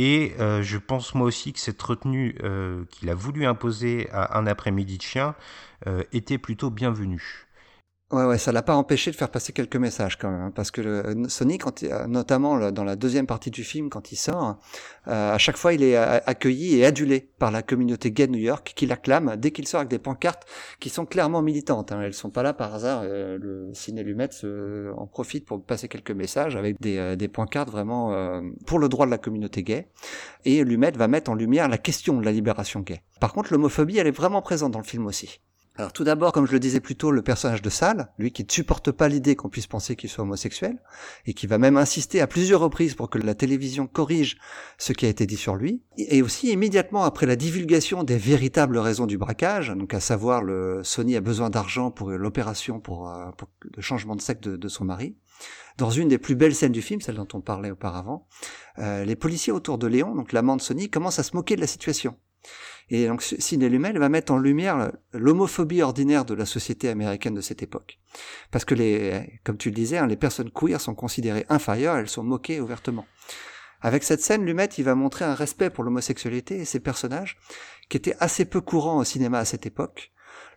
[0.01, 2.37] Et je pense moi aussi que cette retenue
[2.89, 5.35] qu'il a voulu imposer à un après-midi de chien
[5.87, 7.47] euh, était plutôt bienvenu.
[8.11, 10.71] Ouais, ouais, ça l'a pas empêché de faire passer quelques messages quand même, hein, parce
[10.71, 14.57] que le, Sony, quand notamment dans la deuxième partie du film, quand il sort,
[15.07, 18.39] euh, à chaque fois, il est accueilli et adulé par la communauté gay de New
[18.39, 20.47] York, qui l'acclame dès qu'il sort avec des pancartes
[20.79, 21.91] qui sont clairement militantes.
[21.91, 22.01] Hein.
[22.01, 23.01] Elles sont pas là par hasard.
[23.03, 24.29] Euh, le ciné Lumet
[24.97, 29.11] en profite pour passer quelques messages avec des, des pancartes vraiment pour le droit de
[29.11, 29.87] la communauté gay.
[30.45, 33.03] Et Lumet va mettre en lumière la question de la libération gay.
[33.19, 35.41] Par contre, l'homophobie, elle est vraiment présente dans le film aussi.
[35.93, 38.51] Tout d'abord, comme je le disais plus tôt, le personnage de Sal, lui qui ne
[38.51, 40.77] supporte pas l'idée qu'on puisse penser qu'il soit homosexuel,
[41.25, 44.37] et qui va même insister à plusieurs reprises pour que la télévision corrige
[44.77, 48.77] ce qui a été dit sur lui, et aussi immédiatement après la divulgation des véritables
[48.77, 53.31] raisons du braquage, donc à savoir le Sony a besoin d'argent pour l'opération pour, euh,
[53.75, 55.15] le changement de sexe de, son mari,
[55.77, 58.27] dans une des plus belles scènes du film, celle dont on parlait auparavant,
[58.79, 61.61] euh, les policiers autour de Léon, donc l'amant de Sony, commencent à se moquer de
[61.61, 62.17] la situation.
[62.89, 67.41] Et donc Sidney Lumet va mettre en lumière l'homophobie ordinaire de la société américaine de
[67.41, 67.99] cette époque.
[68.51, 72.09] Parce que les, comme tu le disais, hein, les personnes queer sont considérées inférieures, elles
[72.09, 73.05] sont moquées ouvertement.
[73.81, 77.37] Avec cette scène, Lumet, il va montrer un respect pour l'homosexualité et ses personnages,
[77.89, 80.11] qui étaient assez peu courants au cinéma à cette époque.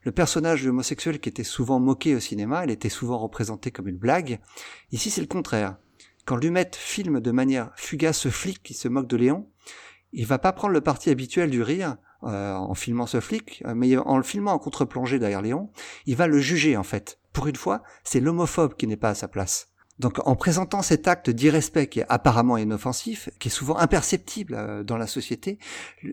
[0.05, 3.99] le personnage homosexuel qui était souvent moqué au cinéma, il était souvent représenté comme une
[3.99, 4.41] blague.
[4.91, 5.77] Ici, c'est le contraire.
[6.25, 9.49] Quand Lumet filme de manière fugace ce flic qui se moque de Léon,
[10.13, 13.75] il va pas prendre le parti habituel du rire euh, en filmant ce flic, euh,
[13.75, 15.71] mais en le filmant en contre-plongée derrière Léon,
[16.07, 17.19] il va le juger en fait.
[17.33, 19.73] Pour une fois, c'est l'homophobe qui n'est pas à sa place.
[19.99, 24.83] Donc en présentant cet acte d'irrespect qui est apparemment inoffensif, qui est souvent imperceptible euh,
[24.83, 25.59] dans la société,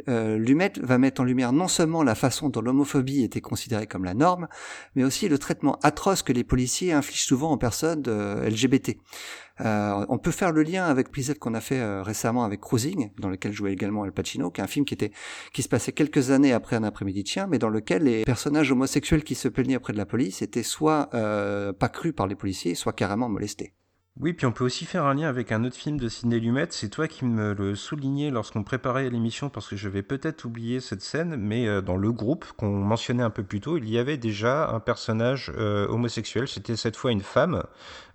[0.10, 4.04] euh, Lumet va mettre en lumière non seulement la façon dont l'homophobie était considérée comme
[4.04, 4.48] la norme,
[4.96, 8.98] mais aussi le traitement atroce que les policiers infligent souvent aux personnes LGBT.
[9.62, 13.12] Euh, on peut faire le lien avec l'épisode qu'on a fait euh, récemment avec Cruising,
[13.20, 15.12] dans lequel jouait également Al Pacino, qui est un film qui était
[15.54, 19.24] qui se passait quelques années après un après-midi chien, mais dans lequel les personnages homosexuels
[19.24, 22.76] qui se plaignaient auprès de la police étaient soit euh, pas crus par les policiers,
[22.76, 23.74] soit carrément molestés.
[24.22, 26.68] Oui, puis on peut aussi faire un lien avec un autre film de Sidney Lumet.
[26.72, 30.82] C'est toi qui me le soulignais lorsqu'on préparait l'émission parce que je vais peut-être oublier
[30.82, 33.98] cette scène, mais euh, dans le groupe qu'on mentionnait un peu plus tôt, il y
[33.98, 36.50] avait déjà un personnage euh, homosexuel.
[36.50, 37.64] C'était cette fois une femme,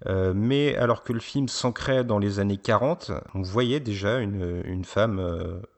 [0.06, 4.62] euh, mais alors que le film s'ancrait dans les années 40, on voyait déjà une,
[4.64, 5.20] une femme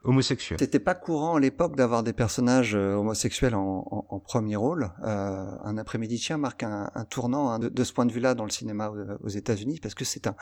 [0.04, 0.58] homosexuelle.
[0.60, 4.90] C'était pas courant à l'époque d'avoir des personnages homosexuels en, en, en premier rôle.
[5.02, 8.44] un après-midi chien marque un, un tournant hein, de, de, ce point de vue-là dans
[8.44, 10.36] le cinéma aux États-Unis parce que c'est un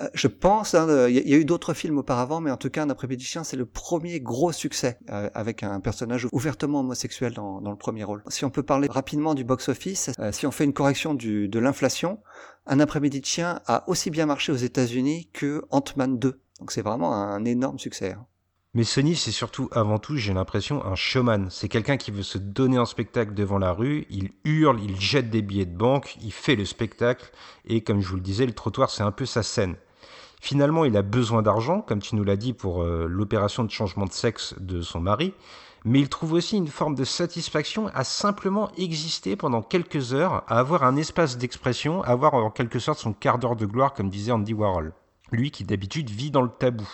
[0.00, 2.82] euh, je pense, hein, il y, a eu d'autres films auparavant, mais en tout cas,
[2.82, 7.60] Un après-midi chien, c'est le premier gros succès euh, avec un personnage ouvertement homosexuel dans,
[7.60, 8.22] le premier rôle.
[8.28, 12.20] Si on peut parler rapidement du box-office, euh, si on fait une correction de l'inflation,
[12.66, 16.40] Un après-midi de chien a aussi bien marché aux États-Unis que Ant-Man 2.
[16.60, 18.12] Donc c'est vraiment un énorme succès.
[18.12, 18.26] Hein.
[18.76, 21.46] Mais Sony, c'est surtout, avant tout, j'ai l'impression, un showman.
[21.48, 25.30] C'est quelqu'un qui veut se donner en spectacle devant la rue, il hurle, il jette
[25.30, 27.30] des billets de banque, il fait le spectacle,
[27.66, 29.76] et comme je vous le disais, le trottoir, c'est un peu sa scène.
[30.44, 34.04] Finalement, il a besoin d'argent, comme tu nous l'as dit, pour euh, l'opération de changement
[34.04, 35.32] de sexe de son mari,
[35.86, 40.58] mais il trouve aussi une forme de satisfaction à simplement exister pendant quelques heures, à
[40.58, 44.10] avoir un espace d'expression, à avoir en quelque sorte son quart d'heure de gloire, comme
[44.10, 44.92] disait Andy Warhol.
[45.32, 46.86] Lui qui d'habitude vit dans le tabou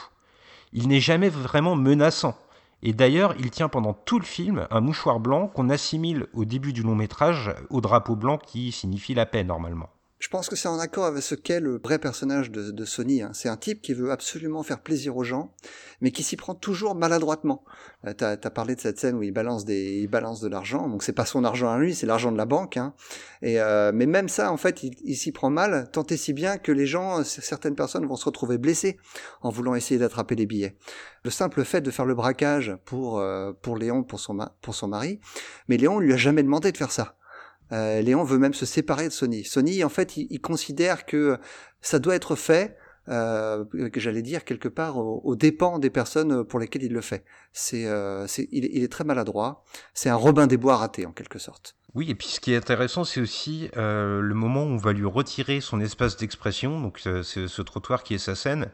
[0.73, 2.37] il n'est jamais vraiment menaçant.
[2.85, 6.73] Et d'ailleurs, il tient pendant tout le film un mouchoir blanc qu'on assimile au début
[6.73, 9.89] du long métrage au drapeau blanc qui signifie la paix normalement.
[10.21, 13.23] Je pense que c'est en accord avec ce qu'est le vrai personnage de, de Sony.
[13.23, 13.31] Hein.
[13.33, 15.55] C'est un type qui veut absolument faire plaisir aux gens,
[16.03, 17.65] mais qui s'y prend toujours maladroitement.
[18.07, 20.89] Euh, T'as as parlé de cette scène où il balance des, il balance de l'argent.
[20.89, 22.77] Donc c'est pas son argent à lui, c'est l'argent de la banque.
[22.77, 22.93] Hein.
[23.41, 26.59] Et euh, mais même ça, en fait, il, s'y prend mal, tant et si bien
[26.59, 28.99] que les gens, certaines personnes vont se retrouver blessées
[29.41, 30.77] en voulant essayer d'attraper les billets.
[31.25, 34.89] Le simple fait de faire le braquage pour euh, pour Léon, pour son pour son
[34.89, 35.19] mari,
[35.69, 37.17] mais Léon lui a jamais demandé de faire ça.
[37.73, 39.45] Euh, Léon veut même se séparer de Sony.
[39.45, 41.39] Sony, en fait, il, considère que
[41.81, 42.77] ça doit être fait,
[43.09, 47.25] euh, que j'allais dire quelque part, aux, dépens des personnes pour lesquelles il le fait.
[47.53, 49.65] C'est, euh, il, est très maladroit.
[49.95, 51.77] C'est un Robin des Bois raté en quelque sorte.
[51.95, 55.07] Oui, et puis ce qui est intéressant, c'est aussi le moment où on va lui
[55.07, 58.71] retirer son espace d'expression, donc euh, ce, trottoir qui est sa scène.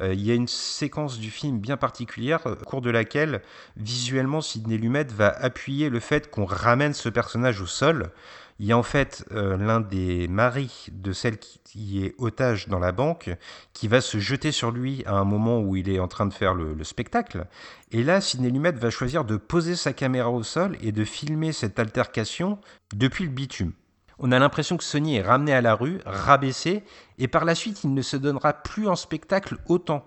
[0.00, 3.42] Il y a une séquence du film bien particulière, au cours de laquelle,
[3.76, 8.12] visuellement, Sidney Lumet va appuyer le fait qu'on ramène ce personnage au sol.
[8.60, 12.78] Il y a en fait euh, l'un des maris de celle qui est otage dans
[12.78, 13.34] la banque
[13.72, 16.34] qui va se jeter sur lui à un moment où il est en train de
[16.34, 17.46] faire le, le spectacle.
[17.90, 21.52] Et là, Sidney Lumet va choisir de poser sa caméra au sol et de filmer
[21.52, 22.58] cette altercation
[22.94, 23.72] depuis le bitume.
[24.18, 26.84] On a l'impression que Sony est ramené à la rue, rabaissé,
[27.16, 30.04] et par la suite, il ne se donnera plus en spectacle autant.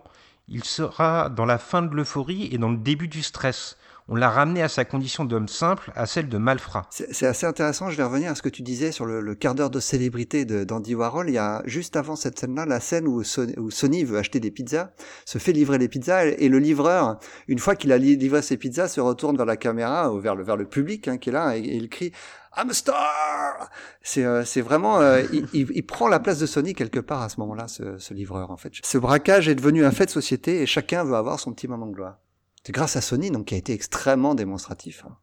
[0.47, 4.29] Il sera dans la fin de l'euphorie et dans le début du stress on l'a
[4.29, 6.87] ramené à sa condition d'homme simple, à celle de malfrat.
[6.89, 9.69] C'est assez intéressant, je vais revenir à ce que tu disais sur le, quart d'heure
[9.69, 11.29] de célébrité d'Andy Warhol.
[11.29, 14.39] Il y a juste avant cette scène-là, la scène où Sony, où Sony, veut acheter
[14.39, 14.91] des pizzas,
[15.25, 18.89] se fait livrer les pizzas, et, le livreur, une fois qu'il a livré ses pizzas,
[18.89, 21.89] se retourne vers la caméra, ou vers le, public hein, qui est là, et, il
[21.89, 22.11] crie
[22.55, 23.69] I'm a star.
[24.03, 27.67] C'est euh, vraiment euh, il, prend la place de Sony quelque part à ce moment-là,
[27.67, 28.73] ce, ce livreur en fait.
[28.83, 31.87] Ce braquage est devenu un fait de société et chacun veut avoir son petit moment
[31.87, 32.19] de gloire.
[32.65, 35.03] C'est grâce à Sony, donc qui a été extrêmement démonstratif.
[35.05, 35.15] Hein.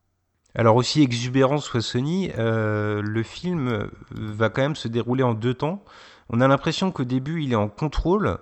[0.54, 5.54] Alors aussi exubérant soit Sony, euh, le film va quand même se dérouler en deux
[5.54, 5.84] temps.
[6.28, 8.38] On a l'impression qu'au début il est en contrôle,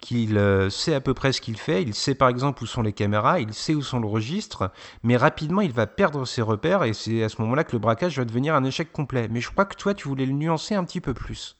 [0.00, 2.82] qu'il euh, sait à peu près ce qu'il fait, il sait par exemple où sont
[2.82, 6.84] les caméras, il sait où sont le registre, mais rapidement il va perdre ses repères
[6.84, 9.28] et c'est à ce moment-là que le braquage va devenir un échec complet.
[9.30, 11.56] Mais je crois que toi tu voulais le nuancer un petit peu plus.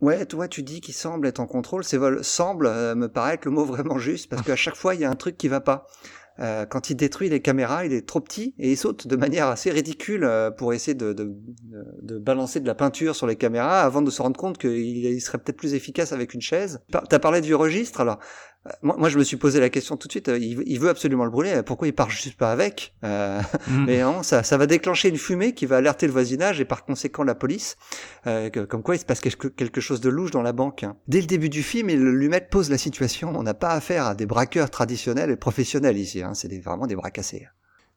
[0.00, 3.44] Ouais, toi tu dis qu'il semble être en contrôle, c'est semble euh, me paraît être
[3.46, 5.60] le mot vraiment juste parce qu'à chaque fois il y a un truc qui va
[5.60, 5.86] pas.
[6.38, 9.48] Euh, quand il détruit les caméras, il est trop petit et il saute de manière
[9.48, 11.14] assez ridicule euh, pour essayer de,
[12.18, 15.56] balancer de la peinture sur les caméras avant de se rendre compte qu'il serait peut-être
[15.56, 16.80] plus efficace avec une chaise.
[16.90, 18.18] T'as parlé du registre, alors
[18.82, 20.28] moi, moi, je me suis posé la question tout de suite.
[20.28, 21.62] Il, il veut absolument le brûler.
[21.64, 23.84] Pourquoi il part juste pas avec euh, mm.
[23.84, 26.84] Mais non, ça, ça va déclencher une fumée qui va alerter le voisinage et par
[26.84, 27.76] conséquent la police.
[28.26, 30.84] Euh, comme quoi, il se passe quelque chose de louche dans la banque.
[31.08, 33.32] Dès le début du film, il lui met pose la situation.
[33.34, 36.22] On n'a pas affaire à des braqueurs traditionnels et professionnels ici.
[36.22, 36.34] Hein.
[36.34, 37.46] C'est vraiment des bras cassés.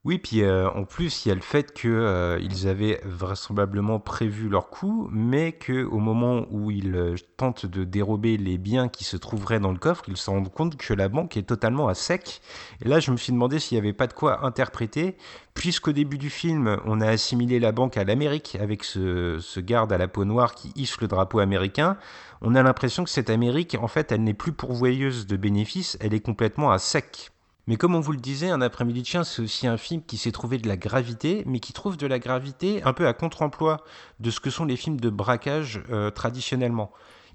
[0.05, 4.47] Oui, puis euh, en plus, il y a le fait qu'ils euh, avaient vraisemblablement prévu
[4.47, 9.17] leur coup, mais qu'au moment où ils euh, tentent de dérober les biens qui se
[9.17, 12.41] trouveraient dans le coffre, ils se rendent compte que la banque est totalement à sec.
[12.81, 15.17] Et là, je me suis demandé s'il n'y avait pas de quoi interpréter,
[15.53, 19.91] puisqu'au début du film, on a assimilé la banque à l'Amérique avec ce, ce garde
[19.91, 21.97] à la peau noire qui hisse le drapeau américain.
[22.41, 26.13] On a l'impression que cette Amérique, en fait, elle n'est plus pourvoyeuse de bénéfices, elle
[26.13, 27.31] est complètement à sec.
[27.69, 30.17] Mais comme on vous le disait, Un après-midi de chien, c'est aussi un film qui
[30.17, 33.83] s'est trouvé de la gravité, mais qui trouve de la gravité un peu à contre-emploi
[34.19, 36.91] de ce que sont les films de braquage euh, traditionnellement.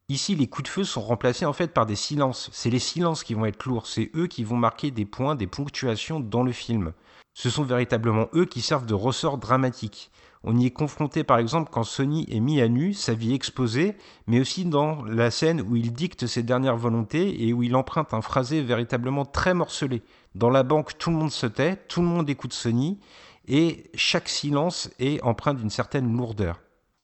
[0.08, 2.50] Ici, les coups de feu sont remplacés en fait par des silences.
[2.52, 5.46] C'est les silences qui vont être lourds, c'est eux qui vont marquer des points, des
[5.46, 6.94] ponctuations dans le film.
[7.32, 10.10] Ce sont véritablement eux qui servent de ressort dramatique.
[10.46, 13.96] On y est confronté par exemple quand Sony est mis à nu, sa vie exposée,
[14.26, 18.12] mais aussi dans la scène où il dicte ses dernières volontés et où il emprunte
[18.12, 20.02] un phrasé véritablement très morcelé.
[20.34, 22.98] Dans la banque, tout le monde se tait, tout le monde écoute Sony,
[23.46, 26.60] et chaque silence est empreint d'une certaine lourdeur.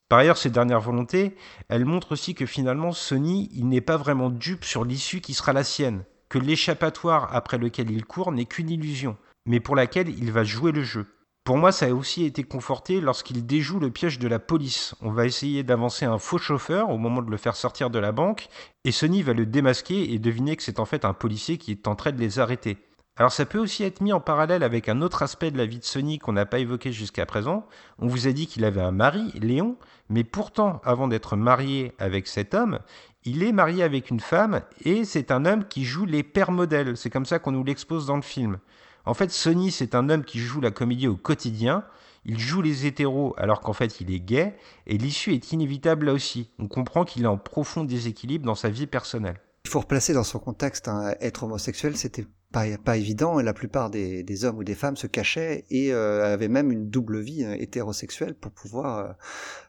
[0.09, 1.37] Par ailleurs, ces dernières volontés,
[1.69, 5.53] elles montrent aussi que finalement Sony, il n'est pas vraiment dupe sur l'issue qui sera
[5.53, 9.17] la sienne, que l'échappatoire après lequel il court n'est qu'une illusion,
[9.47, 11.07] mais pour laquelle il va jouer le jeu.
[11.45, 14.97] Pour moi, ça a aussi été conforté lorsqu'il déjoue le piège de la police.
[15.01, 18.11] On va essayer d'avancer un faux chauffeur au moment de le faire sortir de la
[18.11, 18.49] banque,
[18.85, 21.87] et Sony va le démasquer et deviner que c'est en fait un policier qui est
[21.87, 22.79] en train de les arrêter.
[23.17, 25.79] Alors ça peut aussi être mis en parallèle avec un autre aspect de la vie
[25.79, 27.67] de Sony qu'on n'a pas évoqué jusqu'à présent.
[27.99, 29.77] On vous a dit qu'il avait un mari, Léon,
[30.09, 32.79] mais pourtant, avant d'être marié avec cet homme,
[33.25, 36.97] il est marié avec une femme et c'est un homme qui joue les pères modèles.
[36.97, 38.59] C'est comme ça qu'on nous l'expose dans le film.
[39.05, 41.85] En fait, Sony, c'est un homme qui joue la comédie au quotidien.
[42.25, 44.57] Il joue les hétéros alors qu'en fait il est gay,
[44.87, 46.51] et l'issue est inévitable là aussi.
[46.59, 49.41] On comprend qu'il est en profond déséquilibre dans sa vie personnelle.
[49.65, 53.53] Il faut replacer dans son contexte, hein, être homosexuel, c'était pas, pas évident et la
[53.53, 57.21] plupart des, des, hommes ou des femmes se cachaient et euh, avaient même une double
[57.21, 59.13] vie euh, hétérosexuelle pour pouvoir euh,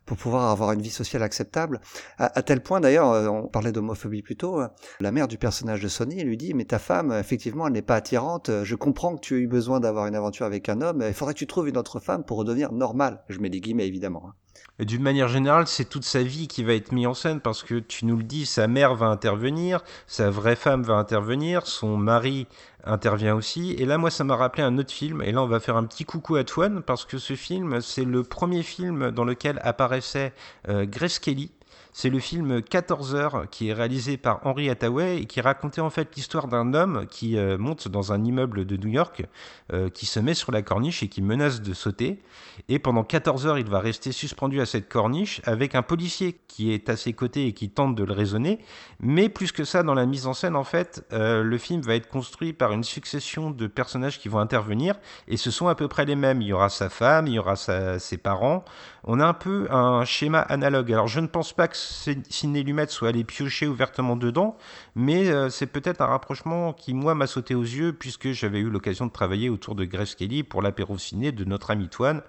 [0.06, 1.80] pour pouvoir avoir une vie sociale acceptable
[2.18, 4.62] à, tel point d'ailleurs euh, on parlait d'homophobie plus tôt
[5.00, 7.96] la mère du personnage de Sonny lui dit mais ta femme effectivement elle n'est pas
[7.96, 11.14] attirante je comprends que tu as eu besoin d'avoir une aventure avec un homme il
[11.14, 14.24] faudrait que tu trouves une autre femme pour redevenir normale je mets des guillemets évidemment
[14.28, 14.34] hein.
[14.80, 17.76] D'une manière générale, c'est toute sa vie qui va être mise en scène parce que
[17.76, 22.48] tu nous le dis, sa mère va intervenir, sa vraie femme va intervenir, son mari
[22.84, 23.74] intervient aussi.
[23.74, 25.22] Et là, moi, ça m'a rappelé un autre film.
[25.22, 28.06] Et là, on va faire un petit coucou à Twan parce que ce film, c'est
[28.06, 30.34] le premier film dans lequel apparaissait
[30.68, 31.52] euh, Grace Kelly.
[31.94, 35.90] C'est le film 14 heures qui est réalisé par Henry Hathaway et qui racontait en
[35.90, 39.26] fait l'histoire d'un homme qui euh, monte dans un immeuble de New York,
[39.74, 42.22] euh, qui se met sur la corniche et qui menace de sauter.
[42.70, 46.72] Et pendant 14 heures, il va rester suspendu à cette corniche avec un policier qui
[46.72, 48.60] est à ses côtés et qui tente de le raisonner.
[49.02, 51.96] Mais plus que ça, dans la mise en scène, en fait, euh, le film va
[51.96, 54.96] être construit par une succession de personnages qui vont intervenir
[55.28, 56.42] et ce sont à peu près les mêmes.
[56.42, 58.64] Il y aura sa femme, il y aura ses parents.
[59.04, 60.94] On a un peu un schéma analogue.
[60.94, 61.81] Alors je ne pense pas que
[62.30, 64.58] Sidney Lumet soit allé piocher ouvertement dedans,
[64.96, 68.70] mais euh, c'est peut-être un rapprochement qui, moi, m'a sauté aux yeux, puisque j'avais eu
[68.70, 72.22] l'occasion de travailler autour de Grace Kelly pour l'apéro ciné de notre ami Toine.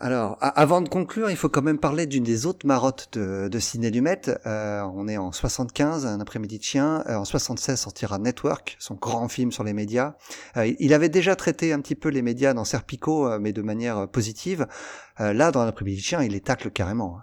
[0.00, 3.58] Alors, avant de conclure, il faut quand même parler d'une des autres marottes de, de
[3.60, 4.22] Ciné Lumet.
[4.44, 7.04] Euh, on est en 75, un après-midi de chien.
[7.08, 10.14] Euh, en 76 sortira Network, son grand film sur les médias.
[10.56, 14.66] il avait déjà traité un petit peu les médias dans Serpico, mais de manière positive.
[15.20, 17.20] là, dans l'après-midi de chien, il les tacle carrément.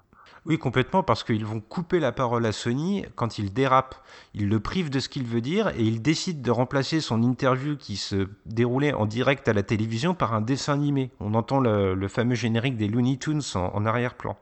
[0.48, 3.94] Oui, complètement, parce qu'ils vont couper la parole à Sony quand il dérape.
[4.34, 7.78] Ils le privent de ce qu'il veut dire et il décide de remplacer son interview
[7.78, 11.12] qui se déroulait en direct à la télévision par un dessin animé.
[11.20, 14.36] On entend le, fameux générique des Looney Tunes en, arrière-plan.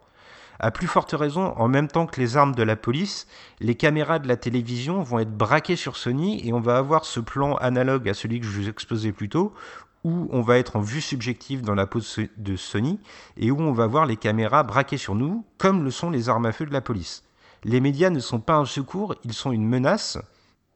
[0.62, 3.28] À plus forte raison, en même temps que les armes de la police,
[3.60, 7.20] les caméras de la télévision vont être braquées sur Sony et on va avoir ce
[7.20, 9.54] plan analogue à celui que je vous exposais plus tôt,
[10.04, 12.00] où on va être en vue subjective dans la peau
[12.38, 13.00] de Sony
[13.38, 16.46] et où on va voir les caméras braquées sur nous, comme le sont les armes
[16.46, 17.24] à feu de la police.
[17.64, 20.18] Les médias ne sont pas un secours, ils sont une menace.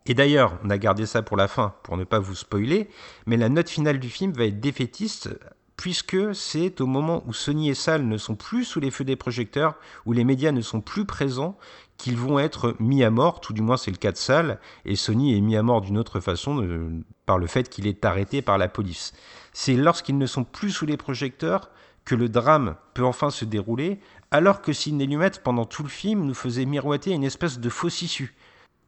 [0.06, 2.90] Et d'ailleurs, on a gardé ça pour la fin, pour ne pas vous spoiler,
[3.26, 5.30] mais la note finale du film va être défaitiste,
[5.78, 9.16] puisque c'est au moment où Sony et Sal ne sont plus sous les feux des
[9.16, 11.58] projecteurs, où les médias ne sont plus présents,
[11.98, 14.96] qu'ils vont être mis à mort, tout du moins c'est le cas de Sal, et
[14.96, 16.90] Sony est mis à mort d'une autre façon euh,
[17.26, 19.14] par le fait qu'il est arrêté par la police.
[19.54, 21.70] C'est lorsqu'ils ne sont plus sous les projecteurs
[22.06, 24.00] que le drame peut enfin se dérouler,
[24.32, 28.02] alors que Sidney Lumet, pendant tout le film, nous faisait miroiter une espèce de fausse
[28.02, 28.36] issue.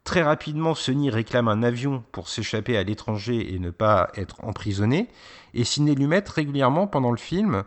[0.04, 5.10] Très rapidement, Sony réclame un avion pour s'échapper à l'étranger et ne pas être emprisonné.
[5.54, 7.64] Et Ciné Lumet, régulièrement pendant le film,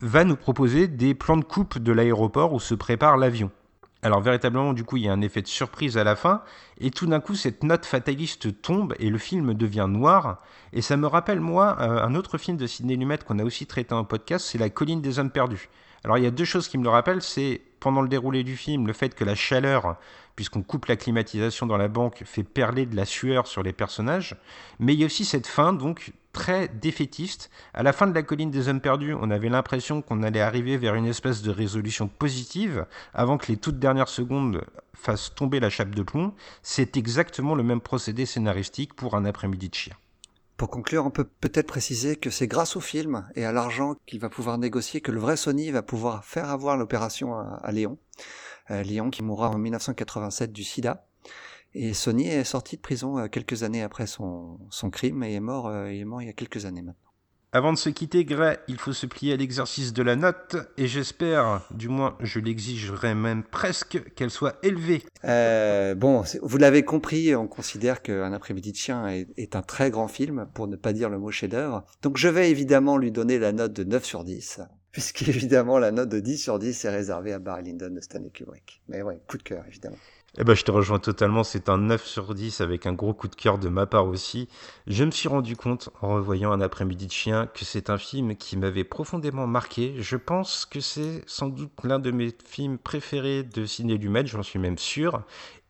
[0.00, 3.50] va nous proposer des plans de coupe de l'aéroport où se prépare l'avion.
[4.04, 6.42] Alors véritablement, du coup, il y a un effet de surprise à la fin,
[6.78, 10.42] et tout d'un coup, cette note fataliste tombe et le film devient noir.
[10.74, 13.64] Et ça me rappelle, moi, euh, un autre film de Sidney Lumet qu'on a aussi
[13.64, 15.70] traité en podcast, c'est La colline des hommes perdus.
[16.04, 18.58] Alors il y a deux choses qui me le rappellent, c'est pendant le déroulé du
[18.58, 19.96] film, le fait que la chaleur,
[20.36, 24.36] puisqu'on coupe la climatisation dans la banque, fait perler de la sueur sur les personnages,
[24.78, 27.48] mais il y a aussi cette fin, donc très défaitiste.
[27.72, 30.76] À la fin de la colline des hommes perdus, on avait l'impression qu'on allait arriver
[30.76, 34.62] vers une espèce de résolution positive avant que les toutes dernières secondes
[34.92, 36.34] fassent tomber la chape de plomb.
[36.62, 39.94] C'est exactement le même procédé scénaristique pour un après-midi de chien.
[40.56, 44.20] Pour conclure, on peut peut-être préciser que c'est grâce au film et à l'argent qu'il
[44.20, 47.98] va pouvoir négocier que le vrai Sony va pouvoir faire avoir l'opération à, Léon.
[48.70, 51.06] Euh, Léon qui mourra en 1987 du sida.
[51.74, 55.40] Et Sony est sorti de prison euh, quelques années après son, son crime et est
[55.40, 57.00] mort, euh, il est mort il y a quelques années maintenant.
[57.52, 60.88] Avant de se quitter, Gray, il faut se plier à l'exercice de la note, et
[60.88, 65.04] j'espère, du moins je l'exigerai même presque, qu'elle soit élevée.
[65.22, 69.92] Euh, bon, vous l'avez compris, on considère qu'un après-midi de chien est, est, un très
[69.92, 71.84] grand film, pour ne pas dire le mot chef-d'œuvre.
[72.02, 74.60] Donc je vais évidemment lui donner la note de 9 sur 10,
[74.90, 78.82] puisqu'évidemment la note de 10 sur 10 est réservée à Barry Lyndon de Stanley Kubrick.
[78.88, 79.98] Mais ouais, coup de cœur, évidemment.
[80.36, 83.28] Eh ben, je te rejoins totalement, c'est un 9 sur 10 avec un gros coup
[83.28, 84.48] de cœur de ma part aussi.
[84.88, 88.34] Je me suis rendu compte, en revoyant un après-midi de chien, que c'est un film
[88.34, 89.94] qui m'avait profondément marqué.
[89.98, 94.42] Je pense que c'est sans doute l'un de mes films préférés de Ciné Lumet, j'en
[94.42, 95.22] suis même sûr.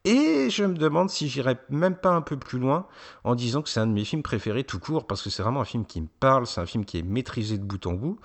[0.07, 2.87] Et je me demande si j'irais même pas un peu plus loin
[3.23, 5.61] en disant que c'est un de mes films préférés tout court, parce que c'est vraiment
[5.61, 8.19] un film qui me parle, c'est un film qui est maîtrisé de bout en bout.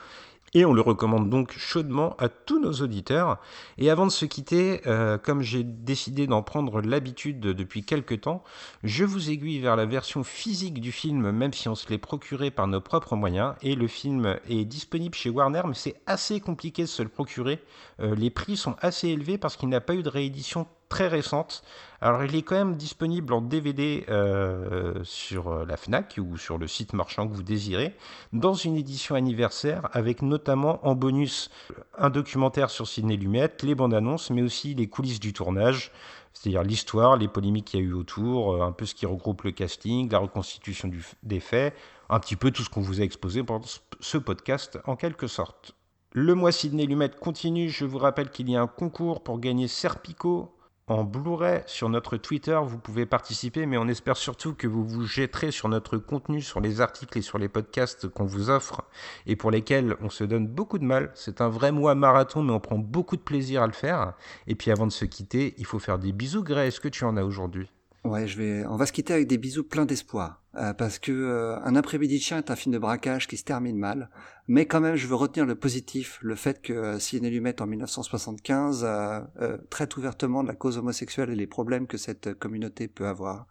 [0.54, 3.38] Et on le recommande donc chaudement à tous nos auditeurs.
[3.78, 8.44] Et avant de se quitter, euh, comme j'ai décidé d'en prendre l'habitude depuis quelques temps,
[8.84, 12.52] je vous aiguille vers la version physique du film, même si on se l'est procuré
[12.52, 13.54] par nos propres moyens.
[13.62, 17.60] Et le film est disponible chez Warner, mais c'est assez compliqué de se le procurer.
[18.00, 21.64] Euh, les prix sont assez élevés parce qu'il n'a pas eu de réédition très récente.
[22.02, 26.58] Alors il est quand même disponible en DVD euh, sur euh, la FNAC ou sur
[26.58, 27.94] le site marchand que vous désirez,
[28.32, 31.50] dans une édition anniversaire avec notamment en bonus
[31.98, 35.92] un documentaire sur Sidney Lumet, les bandes annonces, mais aussi les coulisses du tournage,
[36.32, 39.44] c'est-à-dire l'histoire, les polémiques qu'il y a eu autour, euh, un peu ce qui regroupe
[39.44, 40.90] le casting, la reconstitution
[41.24, 41.76] des faits,
[42.10, 43.68] un petit peu tout ce qu'on vous a exposé pendant
[44.00, 45.76] ce podcast en quelque sorte.
[46.14, 47.70] Le mois Sidney Lumet continue.
[47.70, 50.56] Je vous rappelle qu'il y a un concours pour gagner Serpico,
[50.90, 52.60] en Blu-ray sur notre Twitter.
[52.64, 56.60] Vous pouvez participer, mais on espère surtout que vous vous jetterez sur notre contenu, sur
[56.60, 58.82] les articles et sur les podcasts qu'on vous offre
[59.26, 61.12] et pour lesquels on se donne beaucoup de mal.
[61.14, 64.14] C'est un vrai mois marathon, mais on prend beaucoup de plaisir à le faire.
[64.48, 66.44] Et puis avant de se quitter, il faut faire des bisous.
[66.44, 67.70] Gray, est-ce que tu en as aujourd'hui?
[68.06, 68.66] Ouais, je vais.
[68.66, 72.18] On va se quitter avec des bisous pleins d'espoir, euh, parce que euh, un après-midi
[72.18, 74.10] de chien est un film de braquage qui se termine mal,
[74.48, 77.68] mais quand même, je veux retenir le positif, le fait que euh, Sidney Lumet en
[77.68, 83.06] 1975 euh, traite ouvertement de la cause homosexuelle et les problèmes que cette communauté peut
[83.06, 83.48] avoir,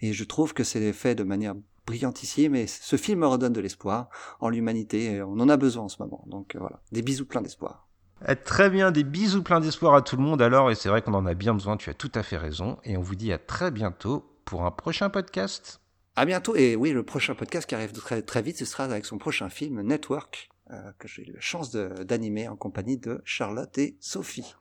[0.00, 1.54] et je trouve que c'est fait de manière
[1.86, 4.08] brillantissime, et ce film redonne de l'espoir
[4.40, 6.24] en l'humanité, on en a besoin en ce moment.
[6.26, 7.89] Donc voilà, des bisous pleins d'espoir.
[8.28, 11.00] Eh, très bien, des bisous plein d'espoir à tout le monde alors, et c'est vrai
[11.00, 13.32] qu'on en a bien besoin, tu as tout à fait raison, et on vous dit
[13.32, 15.80] à très bientôt pour un prochain podcast.
[16.16, 19.06] À bientôt, et oui, le prochain podcast qui arrive très, très vite, ce sera avec
[19.06, 23.78] son prochain film Network, euh, que j'ai eu la chance d'animer en compagnie de Charlotte
[23.78, 24.54] et Sophie.